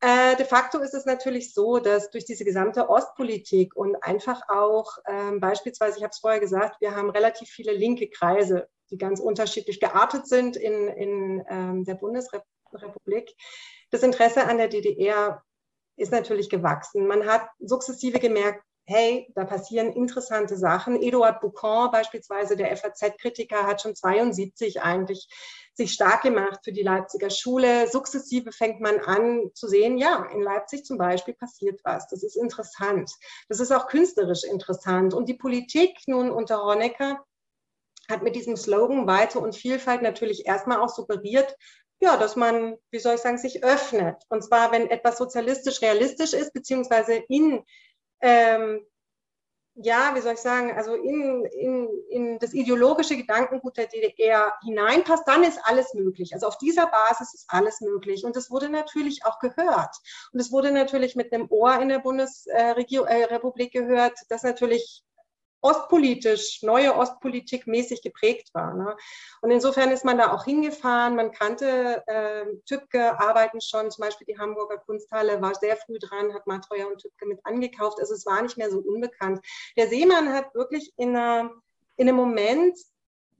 [0.00, 4.96] Äh, de facto ist es natürlich so, dass durch diese gesamte Ostpolitik und einfach auch
[5.06, 9.18] ähm, beispielsweise, ich habe es vorher gesagt, wir haben relativ viele linke Kreise, die ganz
[9.18, 13.34] unterschiedlich geartet sind in, in ähm, der Bundesrepublik.
[13.90, 15.42] Das Interesse an der DDR
[15.96, 17.08] ist natürlich gewachsen.
[17.08, 21.00] Man hat sukzessive gemerkt, hey, da passieren interessante Sachen.
[21.02, 25.28] Eduard Boucan beispielsweise, der FAZ-Kritiker, hat schon 72 eigentlich
[25.74, 27.86] sich stark gemacht für die Leipziger Schule.
[27.88, 32.08] Sukzessive fängt man an zu sehen, ja, in Leipzig zum Beispiel passiert was.
[32.08, 33.12] Das ist interessant.
[33.50, 35.12] Das ist auch künstlerisch interessant.
[35.12, 37.22] Und die Politik nun unter Honecker
[38.10, 41.54] hat mit diesem Slogan Weite und Vielfalt natürlich erstmal auch suggeriert,
[42.00, 44.16] ja, dass man, wie soll ich sagen, sich öffnet.
[44.30, 47.62] Und zwar, wenn etwas sozialistisch realistisch ist, beziehungsweise in
[48.20, 48.84] ähm,
[49.80, 55.22] ja, wie soll ich sagen, also in, in, in das ideologische Gedankengut der DDR hineinpasst,
[55.26, 56.34] dann ist alles möglich.
[56.34, 58.24] Also auf dieser Basis ist alles möglich.
[58.24, 59.94] Und es wurde natürlich auch gehört.
[60.32, 65.04] Und es wurde natürlich mit einem Ohr in der Bundesrepublik äh, gehört, das natürlich
[65.60, 68.74] ostpolitisch, neue Ostpolitik mäßig geprägt war.
[68.74, 68.96] Ne?
[69.42, 71.16] Und insofern ist man da auch hingefahren.
[71.16, 76.32] Man kannte äh, Tübke, arbeiten schon, zum Beispiel die Hamburger Kunsthalle war sehr früh dran,
[76.34, 77.98] hat Matreuer und Tübke mit angekauft.
[78.00, 79.44] Also es war nicht mehr so unbekannt.
[79.76, 81.50] Der Seemann hat wirklich in, einer,
[81.96, 82.78] in einem Moment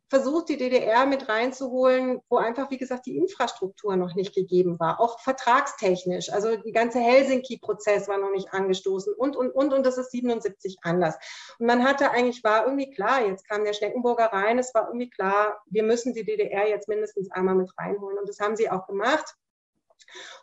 [0.09, 5.01] versucht, die DDR mit reinzuholen, wo einfach, wie gesagt, die Infrastruktur noch nicht gegeben war,
[5.01, 6.33] auch vertragstechnisch.
[6.33, 10.79] Also die ganze Helsinki-Prozess war noch nicht angestoßen und, und, und, und das ist 77
[10.83, 11.17] anders.
[11.59, 15.11] Und man hatte eigentlich, war irgendwie klar, jetzt kam der Schneckenburger rein, es war irgendwie
[15.11, 18.19] klar, wir müssen die DDR jetzt mindestens einmal mit reinholen.
[18.19, 19.35] Und das haben sie auch gemacht.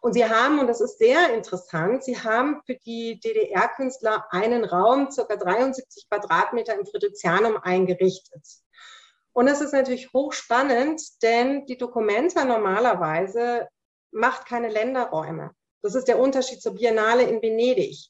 [0.01, 5.09] Und sie haben, und das ist sehr interessant, sie haben für die DDR-Künstler einen Raum,
[5.09, 8.43] circa 73 Quadratmeter im Friedrichianum eingerichtet.
[9.35, 13.67] Und es ist natürlich hochspannend, denn die Documenta normalerweise
[14.11, 15.51] macht keine Länderräume.
[15.81, 18.09] Das ist der Unterschied zur Biennale in Venedig.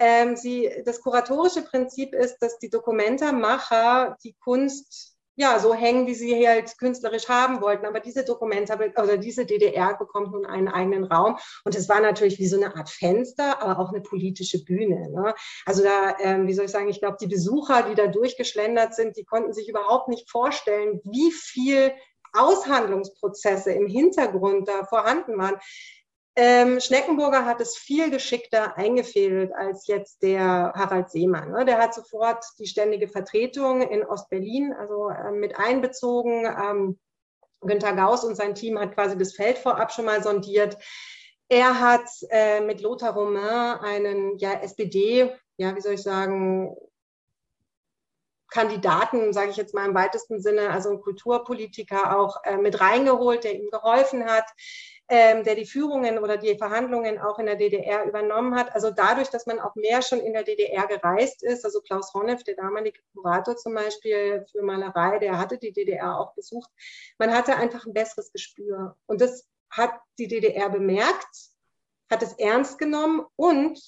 [0.00, 6.14] Ähm, sie, das kuratorische Prinzip ist, dass die Documenta-Macher die Kunst ja, so hängen, wie
[6.14, 7.86] sie halt künstlerisch haben wollten.
[7.86, 11.36] Aber diese Dokumente oder diese DDR bekommt nun einen eigenen Raum.
[11.64, 15.10] Und es war natürlich wie so eine Art Fenster, aber auch eine politische Bühne.
[15.10, 15.34] Ne?
[15.66, 19.16] Also da, ähm, wie soll ich sagen, ich glaube, die Besucher, die da durchgeschlendert sind,
[19.16, 21.92] die konnten sich überhaupt nicht vorstellen, wie viel
[22.32, 25.56] Aushandlungsprozesse im Hintergrund da vorhanden waren.
[26.36, 31.52] Ähm, Schneckenburger hat es viel geschickter eingefädelt als jetzt der Harald Seemann.
[31.52, 31.64] Ne?
[31.64, 36.44] Der hat sofort die ständige Vertretung in Ostberlin also äh, mit einbezogen.
[36.44, 36.98] Ähm,
[37.60, 40.76] Günter Gauss und sein Team hat quasi das Feld vorab schon mal sondiert.
[41.48, 46.74] Er hat äh, mit Lothar Romain einen ja, SPD, ja, wie soll ich sagen,
[48.48, 53.44] Kandidaten, sage ich jetzt mal im weitesten Sinne, also einen Kulturpolitiker auch äh, mit reingeholt,
[53.44, 54.44] der ihm geholfen hat,
[55.08, 58.74] ähm, der die Führungen oder die Verhandlungen auch in der DDR übernommen hat.
[58.74, 62.42] Also dadurch, dass man auch mehr schon in der DDR gereist ist, also Klaus Honneff,
[62.44, 66.70] der damalige Kurator zum Beispiel für Malerei, der hatte die DDR auch besucht,
[67.18, 68.96] man hatte einfach ein besseres Gespür.
[69.06, 71.50] Und das hat die DDR bemerkt,
[72.10, 73.78] hat es ernst genommen und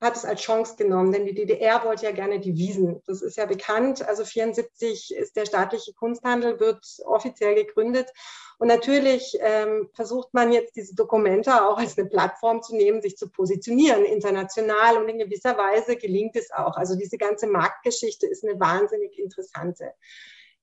[0.00, 3.02] hat es als Chance genommen, denn die DDR wollte ja gerne die Wiesen.
[3.06, 4.06] Das ist ja bekannt.
[4.06, 8.10] Also 74 ist der staatliche Kunsthandel, wird offiziell gegründet.
[8.58, 13.16] Und natürlich ähm, versucht man jetzt diese Dokumente auch als eine Plattform zu nehmen, sich
[13.16, 14.96] zu positionieren international.
[14.96, 16.76] Und in gewisser Weise gelingt es auch.
[16.76, 19.92] Also diese ganze Marktgeschichte ist eine wahnsinnig interessante.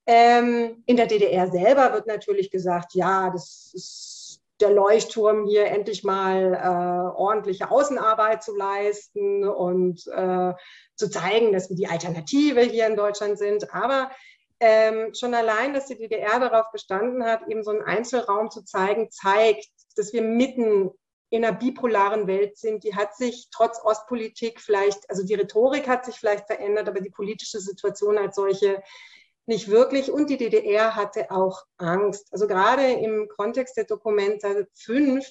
[0.04, 4.17] Ähm, in der DDR selber wird natürlich gesagt, ja, das ist
[4.60, 10.52] der Leuchtturm hier endlich mal äh, ordentliche Außenarbeit zu leisten und äh,
[10.96, 13.72] zu zeigen, dass wir die Alternative hier in Deutschland sind.
[13.72, 14.10] Aber
[14.60, 19.10] ähm, schon allein, dass die DDR darauf bestanden hat, eben so einen Einzelraum zu zeigen,
[19.10, 20.90] zeigt, dass wir mitten
[21.30, 22.84] in einer bipolaren Welt sind.
[22.84, 27.10] Die hat sich trotz Ostpolitik vielleicht, also die Rhetorik hat sich vielleicht verändert, aber die
[27.10, 28.82] politische Situation als solche
[29.48, 30.10] nicht wirklich.
[30.10, 32.28] Und die DDR hatte auch Angst.
[32.32, 35.26] Also gerade im Kontext der Dokumente 5,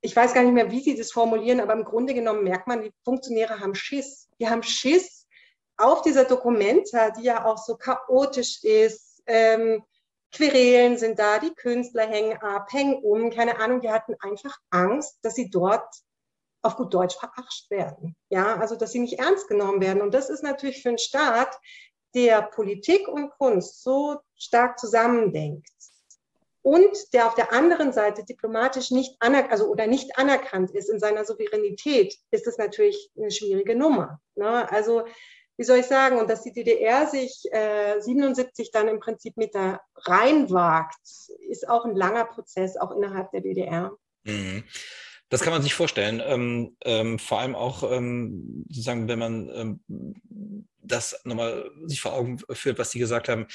[0.00, 2.82] ich weiß gar nicht mehr, wie sie das formulieren, aber im Grunde genommen merkt man,
[2.82, 4.28] die Funktionäre haben Schiss.
[4.38, 5.26] Die haben Schiss
[5.76, 9.22] auf dieser Dokumenta, die ja auch so chaotisch ist.
[9.26, 9.84] Ähm,
[10.32, 15.18] Querelen sind da, die Künstler hängen ab, hängen um, keine Ahnung, die hatten einfach Angst,
[15.22, 15.92] dass sie dort
[16.62, 18.14] auf gut Deutsch verarscht werden.
[18.28, 20.02] Ja, also dass sie nicht ernst genommen werden.
[20.02, 21.58] Und das ist natürlich für einen Staat,
[22.14, 25.68] der Politik und Kunst so stark zusammendenkt
[26.62, 31.00] und der auf der anderen Seite diplomatisch nicht anerkannt, also oder nicht anerkannt ist in
[31.00, 34.20] seiner Souveränität, ist es natürlich eine schwierige Nummer.
[34.34, 34.70] Ne?
[34.70, 35.04] Also
[35.56, 39.54] wie soll ich sagen, und dass die DDR sich äh, 77 dann im Prinzip mit
[39.54, 40.96] da reinwagt,
[41.50, 43.92] ist auch ein langer Prozess, auch innerhalb der DDR.
[44.24, 44.64] Mhm.
[45.30, 46.20] Das kann man sich vorstellen.
[46.24, 49.50] Ähm, ähm, vor allem auch ähm, sozusagen, wenn man
[49.88, 53.46] ähm, das nochmal sich vor Augen führt, was Sie gesagt haben,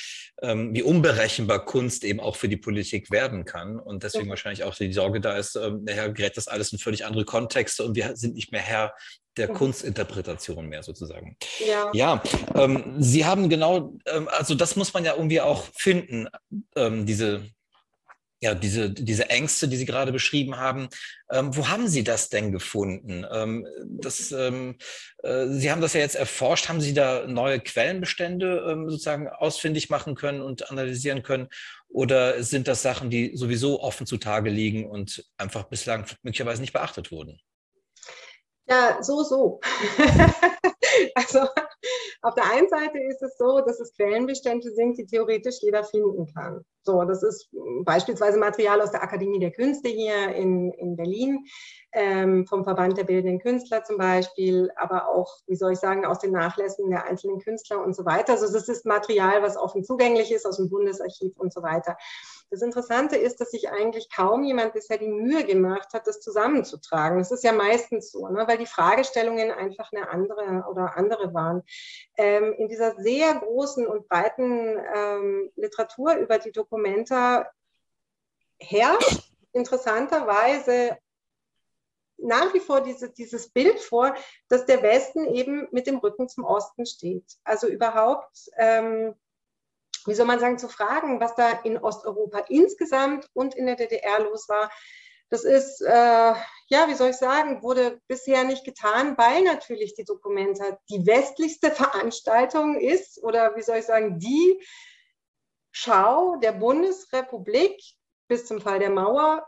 [0.41, 3.77] ähm, wie unberechenbar Kunst eben auch für die Politik werden kann.
[3.77, 4.29] Und deswegen ja.
[4.31, 7.83] wahrscheinlich auch die Sorge da ist, ähm, nachher gerät das alles in völlig andere Kontexte
[7.83, 8.93] und wir sind nicht mehr Herr
[9.37, 9.49] der.
[9.49, 11.35] Kunstinterpretation mehr sozusagen.
[11.67, 12.23] Ja, ja
[12.55, 16.29] ähm, Sie haben genau, ähm, also das muss man ja irgendwie auch finden,
[16.77, 17.43] ähm, diese
[18.45, 20.87] ja, diese, diese Ängste, die Sie gerade beschrieben haben,
[21.31, 23.25] ähm, wo haben Sie das denn gefunden?
[23.31, 24.77] Ähm, das, ähm,
[25.23, 26.69] äh, Sie haben das ja jetzt erforscht.
[26.69, 31.47] Haben Sie da neue Quellenbestände ähm, sozusagen ausfindig machen können und analysieren können?
[31.89, 37.11] Oder sind das Sachen, die sowieso offen zutage liegen und einfach bislang möglicherweise nicht beachtet
[37.11, 37.39] wurden?
[38.67, 39.59] Ja, so, so.
[41.15, 41.47] also
[42.25, 46.25] auf der einen Seite ist es so, dass es Quellenbestände sind, die theoretisch jeder finden
[46.33, 46.65] kann.
[46.81, 47.49] So, das ist
[47.83, 51.45] beispielsweise Material aus der Akademie der Künste hier in, in Berlin,
[51.91, 56.17] ähm, vom Verband der Bildenden Künstler zum Beispiel, aber auch, wie soll ich sagen, aus
[56.17, 58.33] den Nachlässen der einzelnen Künstler und so weiter.
[58.33, 61.95] Also das ist Material, was offen zugänglich ist aus dem Bundesarchiv und so weiter.
[62.49, 67.17] Das Interessante ist, dass sich eigentlich kaum jemand bisher die Mühe gemacht hat, das zusammenzutragen.
[67.17, 68.47] Das ist ja meistens so, ne?
[68.47, 71.63] weil die Fragestellungen einfach eine andere oder andere waren.
[72.17, 77.49] Ähm, in dieser sehr großen und weiten ähm, Literatur über die Dokumenta
[78.59, 80.97] herrscht interessanterweise
[82.17, 84.15] nach wie vor diese, dieses Bild vor,
[84.47, 87.25] dass der Westen eben mit dem Rücken zum Osten steht.
[87.43, 89.15] Also überhaupt ähm,
[90.05, 94.21] wie soll man sagen, zu fragen, was da in Osteuropa insgesamt und in der DDR
[94.21, 94.71] los war.
[95.29, 96.33] Das ist, äh,
[96.67, 101.71] ja, wie soll ich sagen, wurde bisher nicht getan, weil natürlich die Dokumenta die westlichste
[101.71, 104.61] Veranstaltung ist oder wie soll ich sagen, die
[105.71, 107.81] Schau der Bundesrepublik
[108.27, 109.45] bis zum Fall der Mauer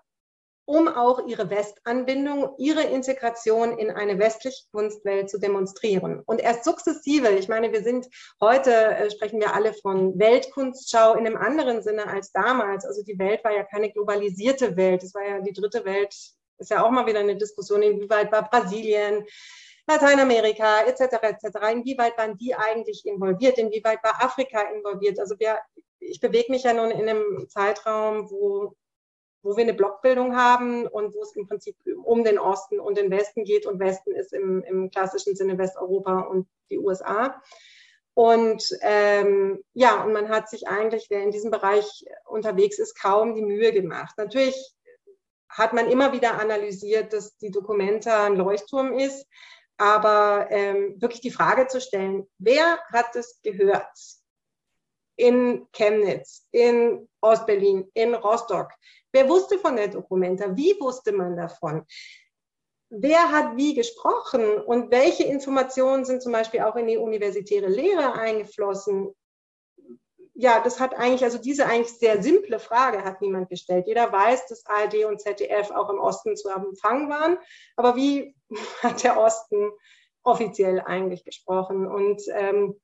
[0.68, 6.22] um auch ihre Westanbindung, ihre Integration in eine westliche Kunstwelt zu demonstrieren.
[6.26, 8.08] Und erst sukzessive, ich meine, wir sind
[8.42, 12.84] heute, äh, sprechen wir alle von Weltkunstschau in einem anderen Sinne als damals.
[12.86, 15.04] Also die Welt war ja keine globalisierte Welt.
[15.04, 16.14] Es war ja die dritte Welt,
[16.58, 19.26] ist ja auch mal wieder eine Diskussion, inwieweit war Brasilien,
[19.88, 21.14] Lateinamerika etc.
[21.22, 21.46] etc.
[21.72, 23.58] Inwieweit waren die eigentlich involviert?
[23.58, 25.18] Inwieweit war Afrika involviert?
[25.18, 25.60] Also wir,
[26.02, 28.76] ich bewege mich ja nun in einem Zeitraum, wo
[29.48, 33.10] wo wir eine Blockbildung haben und wo es im Prinzip um den Osten und den
[33.10, 33.66] Westen geht.
[33.66, 37.42] Und Westen ist im, im klassischen Sinne Westeuropa und die USA.
[38.14, 43.36] Und ähm, ja, und man hat sich eigentlich, wer in diesem Bereich unterwegs ist, kaum
[43.36, 44.16] die Mühe gemacht.
[44.18, 44.76] Natürlich
[45.48, 49.26] hat man immer wieder analysiert, dass die Documenta ein Leuchtturm ist.
[49.78, 53.98] Aber ähm, wirklich die Frage zu stellen, wer hat es gehört?
[55.16, 58.72] In Chemnitz, in Ostberlin, in Rostock.
[59.18, 60.56] Wer wusste von der Documenta?
[60.56, 61.84] Wie wusste man davon?
[62.92, 68.14] Wer hat wie gesprochen und welche Informationen sind zum Beispiel auch in die universitäre Lehre
[68.14, 69.16] eingeflossen?
[70.40, 73.88] ja, das hat eigentlich, also diese eigentlich sehr simple Frage hat niemand gestellt.
[73.88, 77.40] Jeder weiß, dass ARD und ZDF auch im Osten zu Empfang waren.
[77.76, 78.36] Aber wie
[78.84, 79.72] hat der Osten
[80.22, 81.88] offiziell eigentlich gesprochen?
[81.88, 82.80] Und ähm,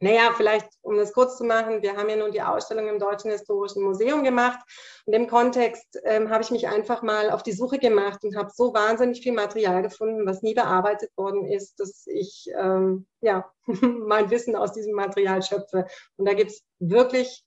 [0.00, 3.32] naja, vielleicht, um das kurz zu machen, wir haben ja nun die Ausstellung im Deutschen
[3.32, 4.60] Historischen Museum gemacht.
[5.06, 8.50] Und im Kontext ähm, habe ich mich einfach mal auf die Suche gemacht und habe
[8.54, 14.30] so wahnsinnig viel Material gefunden, was nie bearbeitet worden ist, dass ich ähm, ja, mein
[14.30, 15.86] Wissen aus diesem Material schöpfe.
[16.16, 17.44] Und da gibt es wirklich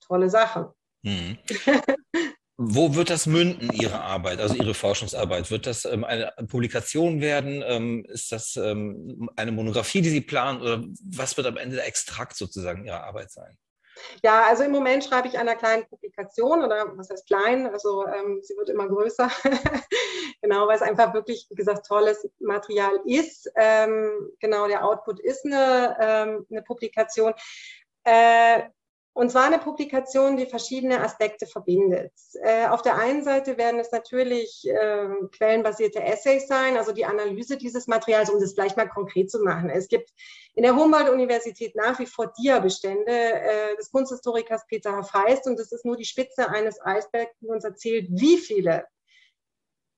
[0.00, 0.66] tolle Sachen.
[1.02, 1.38] Mhm.
[2.58, 5.50] Wo wird das münden, Ihre Arbeit, also Ihre Forschungsarbeit?
[5.50, 7.62] Wird das ähm, eine Publikation werden?
[7.66, 10.60] Ähm, ist das ähm, eine Monographie, die Sie planen?
[10.60, 13.56] Oder was wird am Ende der Extrakt sozusagen Ihrer Arbeit sein?
[14.22, 17.66] Ja, also im Moment schreibe ich an einer kleinen Publikation oder was heißt klein?
[17.68, 19.30] Also ähm, sie wird immer größer.
[20.42, 23.50] genau, weil es einfach wirklich, wie gesagt, tolles Material ist.
[23.56, 27.34] Ähm, genau, der Output ist eine, ähm, eine Publikation.
[28.04, 28.62] Äh,
[29.14, 32.12] und zwar eine Publikation, die verschiedene Aspekte verbindet.
[32.42, 37.58] Äh, auf der einen Seite werden es natürlich äh, quellenbasierte Essays sein, also die Analyse
[37.58, 39.68] dieses Materials, um das gleich mal konkret zu machen.
[39.68, 40.10] Es gibt
[40.54, 45.84] in der Humboldt-Universität nach wie vor Dia-Bestände äh, des Kunsthistorikers Peter Hafeist und das ist
[45.84, 48.86] nur die Spitze eines Eisbergs, die uns erzählt, wie viele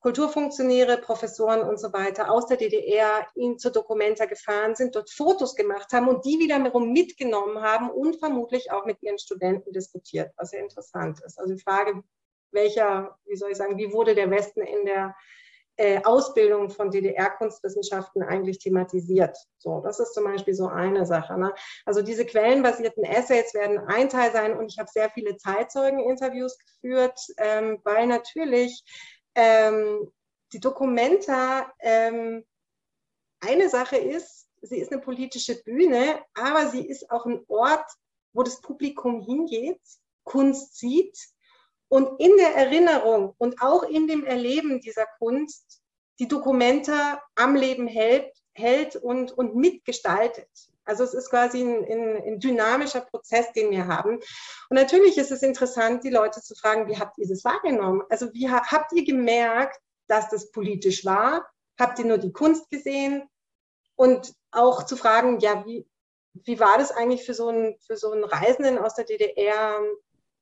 [0.04, 5.56] Kulturfunktionäre, Professoren und so weiter aus der DDR in zur Documenta gefahren sind, dort Fotos
[5.56, 10.50] gemacht haben und die wiederum mitgenommen haben und vermutlich auch mit ihren Studenten diskutiert, was
[10.50, 11.38] sehr interessant ist.
[11.38, 12.02] Also die Frage,
[12.52, 15.16] welcher, wie soll ich sagen, wie wurde der Westen in der
[15.76, 19.38] äh, Ausbildung von DDR-Kunstwissenschaften eigentlich thematisiert.
[19.56, 21.38] So, das ist zum Beispiel so eine Sache.
[21.38, 21.54] Ne?
[21.86, 27.18] Also diese quellenbasierten Essays werden ein Teil sein und ich habe sehr viele Zeitzeugeninterviews geführt,
[27.38, 28.84] ähm, weil natürlich
[29.34, 30.12] ähm,
[30.52, 32.44] die Documenta ähm,
[33.40, 37.90] eine Sache ist, sie ist eine politische Bühne, aber sie ist auch ein Ort,
[38.32, 39.80] wo das Publikum hingeht,
[40.24, 41.18] Kunst sieht
[41.88, 45.82] und in der Erinnerung und auch in dem Erleben dieser Kunst
[46.18, 50.48] die Documenta am Leben hält, hält und, und mitgestaltet.
[50.84, 54.16] Also es ist quasi ein, ein, ein, dynamischer Prozess, den wir haben.
[54.16, 54.22] Und
[54.70, 58.02] natürlich ist es interessant, die Leute zu fragen, wie habt ihr das wahrgenommen?
[58.10, 59.78] Also wie habt ihr gemerkt,
[60.08, 61.48] dass das politisch war?
[61.78, 63.28] Habt ihr nur die Kunst gesehen?
[63.96, 65.86] Und auch zu fragen, ja, wie,
[66.32, 69.80] wie war das eigentlich für so, einen, für so einen Reisenden aus der DDR,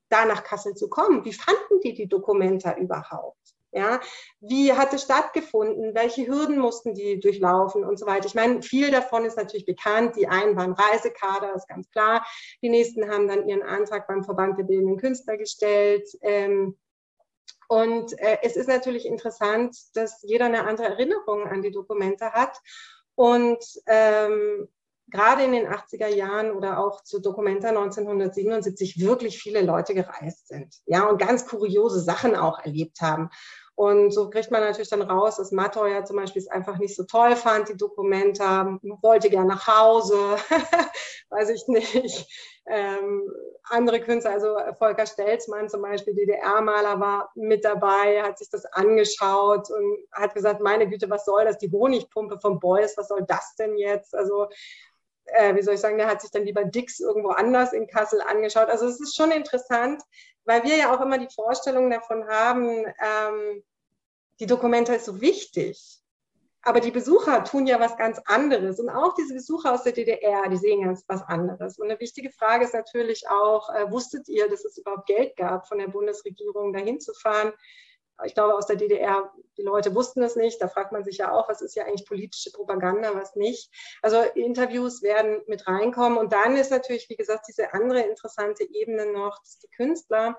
[0.08, 1.24] da nach Kassel zu kommen?
[1.24, 3.54] Wie fanden die die Dokumenta überhaupt?
[3.74, 4.00] Ja,
[4.40, 5.94] wie hat es stattgefunden?
[5.94, 8.26] Welche Hürden mussten die durchlaufen und so weiter?
[8.26, 10.14] Ich meine, viel davon ist natürlich bekannt.
[10.16, 12.26] Die einen waren Reisekader, ist ganz klar.
[12.60, 16.06] Die nächsten haben dann ihren Antrag beim Verband der Bildenden Künstler gestellt.
[16.20, 16.76] Ähm,
[17.68, 22.60] und äh, es ist natürlich interessant, dass jeder eine andere Erinnerung an die Dokumente hat.
[23.14, 24.68] Und ähm,
[25.08, 30.74] gerade in den 80er Jahren oder auch zu Dokumenta 1977 wirklich viele Leute gereist sind.
[30.86, 33.30] Ja, und ganz kuriose Sachen auch erlebt haben.
[33.74, 37.04] Und so kriegt man natürlich dann raus, dass Mattheuer zum Beispiel es einfach nicht so
[37.04, 38.44] toll fand, die Dokumente,
[39.00, 40.36] wollte gern nach Hause,
[41.30, 42.28] weiß ich nicht.
[42.66, 43.22] Ähm,
[43.64, 49.70] andere Künstler, also Volker Stelzmann zum Beispiel, DDR-Maler, war mit dabei, hat sich das angeschaut
[49.70, 53.56] und hat gesagt, meine Güte, was soll das, die Honigpumpe von Beuys, was soll das
[53.56, 54.14] denn jetzt?
[54.14, 54.48] Also
[55.26, 58.20] äh, wie soll ich sagen, der hat sich dann lieber Dix irgendwo anders in Kassel
[58.20, 58.68] angeschaut.
[58.68, 60.02] Also es ist schon interessant,
[60.44, 63.62] weil wir ja auch immer die Vorstellung davon haben, ähm,
[64.40, 65.98] die Dokumente ist so wichtig.
[66.64, 68.78] Aber die Besucher tun ja was ganz anderes.
[68.78, 71.78] Und auch diese Besucher aus der DDR, die sehen ganz was anderes.
[71.78, 75.66] Und eine wichtige Frage ist natürlich auch, äh, wusstet ihr, dass es überhaupt Geld gab
[75.66, 77.52] von der Bundesregierung, dahin zu fahren?
[78.24, 80.60] Ich glaube, aus der DDR, die Leute wussten es nicht.
[80.60, 83.70] Da fragt man sich ja auch, was ist ja eigentlich politische Propaganda, was nicht.
[84.02, 86.18] Also Interviews werden mit reinkommen.
[86.18, 90.38] Und dann ist natürlich, wie gesagt, diese andere interessante Ebene noch, dass die Künstler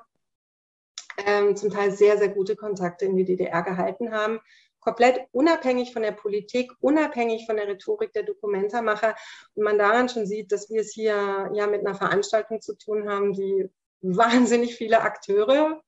[1.26, 4.40] ähm, zum Teil sehr, sehr gute Kontakte in die DDR gehalten haben.
[4.80, 9.16] Komplett unabhängig von der Politik, unabhängig von der Rhetorik der Dokumentarmacher.
[9.56, 13.10] Und man daran schon sieht, dass wir es hier ja mit einer Veranstaltung zu tun
[13.10, 13.70] haben, die
[14.02, 15.82] wahnsinnig viele Akteure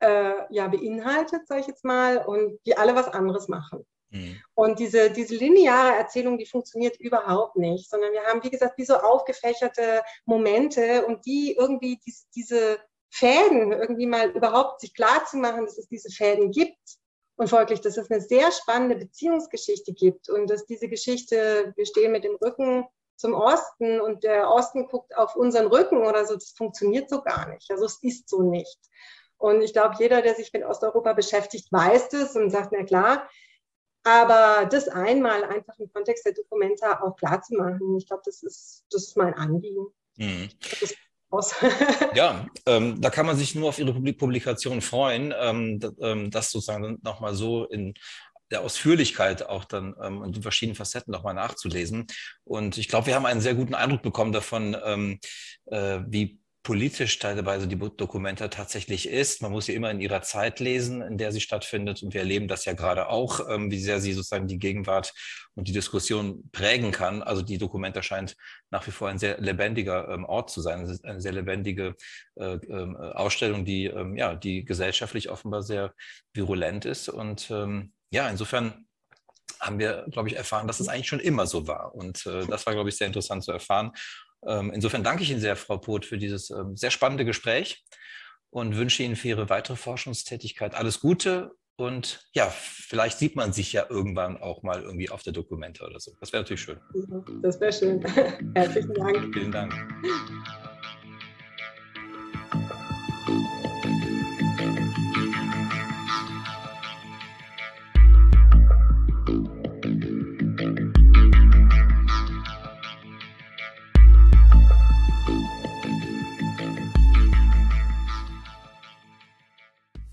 [0.00, 3.86] äh, ja, beinhaltet, sage ich jetzt mal, und die alle was anderes machen.
[4.10, 4.40] Mhm.
[4.54, 8.84] Und diese, diese lineare Erzählung, die funktioniert überhaupt nicht, sondern wir haben, wie gesagt, wie
[8.84, 12.78] so aufgefächerte Momente und die irgendwie diese, diese
[13.10, 16.78] Fäden irgendwie mal überhaupt sich klar zu machen, dass es diese Fäden gibt
[17.36, 22.12] und folglich, dass es eine sehr spannende Beziehungsgeschichte gibt und dass diese Geschichte, wir stehen
[22.12, 22.86] mit dem Rücken
[23.16, 27.48] zum Osten und der Osten guckt auf unseren Rücken oder so, das funktioniert so gar
[27.48, 27.70] nicht.
[27.70, 28.78] Also es ist so nicht.
[29.38, 33.28] Und ich glaube, jeder, der sich mit Osteuropa beschäftigt, weiß das und sagt, na klar,
[34.04, 38.42] aber das einmal einfach im Kontext der Dokumenta auch klar zu machen, ich glaube, das
[38.42, 39.86] ist, das ist mein Anliegen.
[40.16, 40.48] Mhm.
[42.14, 46.98] ja, ähm, da kann man sich nur auf Ihre Publikation freuen, ähm, ähm, das sozusagen
[47.02, 47.92] nochmal so in
[48.50, 52.06] der Ausführlichkeit auch dann ähm, in den verschiedenen Facetten nochmal nachzulesen.
[52.44, 55.18] Und ich glaube, wir haben einen sehr guten Eindruck bekommen davon, ähm,
[55.66, 59.40] äh, wie politisch teilweise die Dokumenta tatsächlich ist.
[59.40, 62.02] Man muss sie immer in ihrer Zeit lesen, in der sie stattfindet.
[62.02, 65.14] Und wir erleben das ja gerade auch, ähm, wie sehr sie sozusagen die Gegenwart
[65.54, 67.22] und die Diskussion prägen kann.
[67.22, 68.36] Also die Dokumenta scheint
[68.68, 70.82] nach wie vor ein sehr lebendiger ähm, Ort zu sein.
[70.82, 71.94] Es ist eine sehr lebendige
[72.34, 75.94] äh, äh, Ausstellung, die, ähm, ja, die gesellschaftlich offenbar sehr
[76.34, 77.08] virulent ist.
[77.08, 78.84] Und ähm, ja, insofern
[79.58, 81.94] haben wir, glaube ich, erfahren, dass es eigentlich schon immer so war.
[81.94, 83.92] Und äh, das war, glaube ich, sehr interessant zu erfahren.
[84.46, 87.84] Ähm, insofern danke ich Ihnen sehr, Frau Poth, für dieses ähm, sehr spannende Gespräch
[88.50, 91.52] und wünsche Ihnen für Ihre weitere Forschungstätigkeit alles Gute.
[91.76, 96.00] Und ja, vielleicht sieht man sich ja irgendwann auch mal irgendwie auf der Dokumente oder
[96.00, 96.12] so.
[96.18, 96.80] Das wäre natürlich schön.
[97.40, 98.04] Das wäre schön.
[98.54, 99.34] Herzlichen Dank.
[99.34, 99.74] Vielen Dank.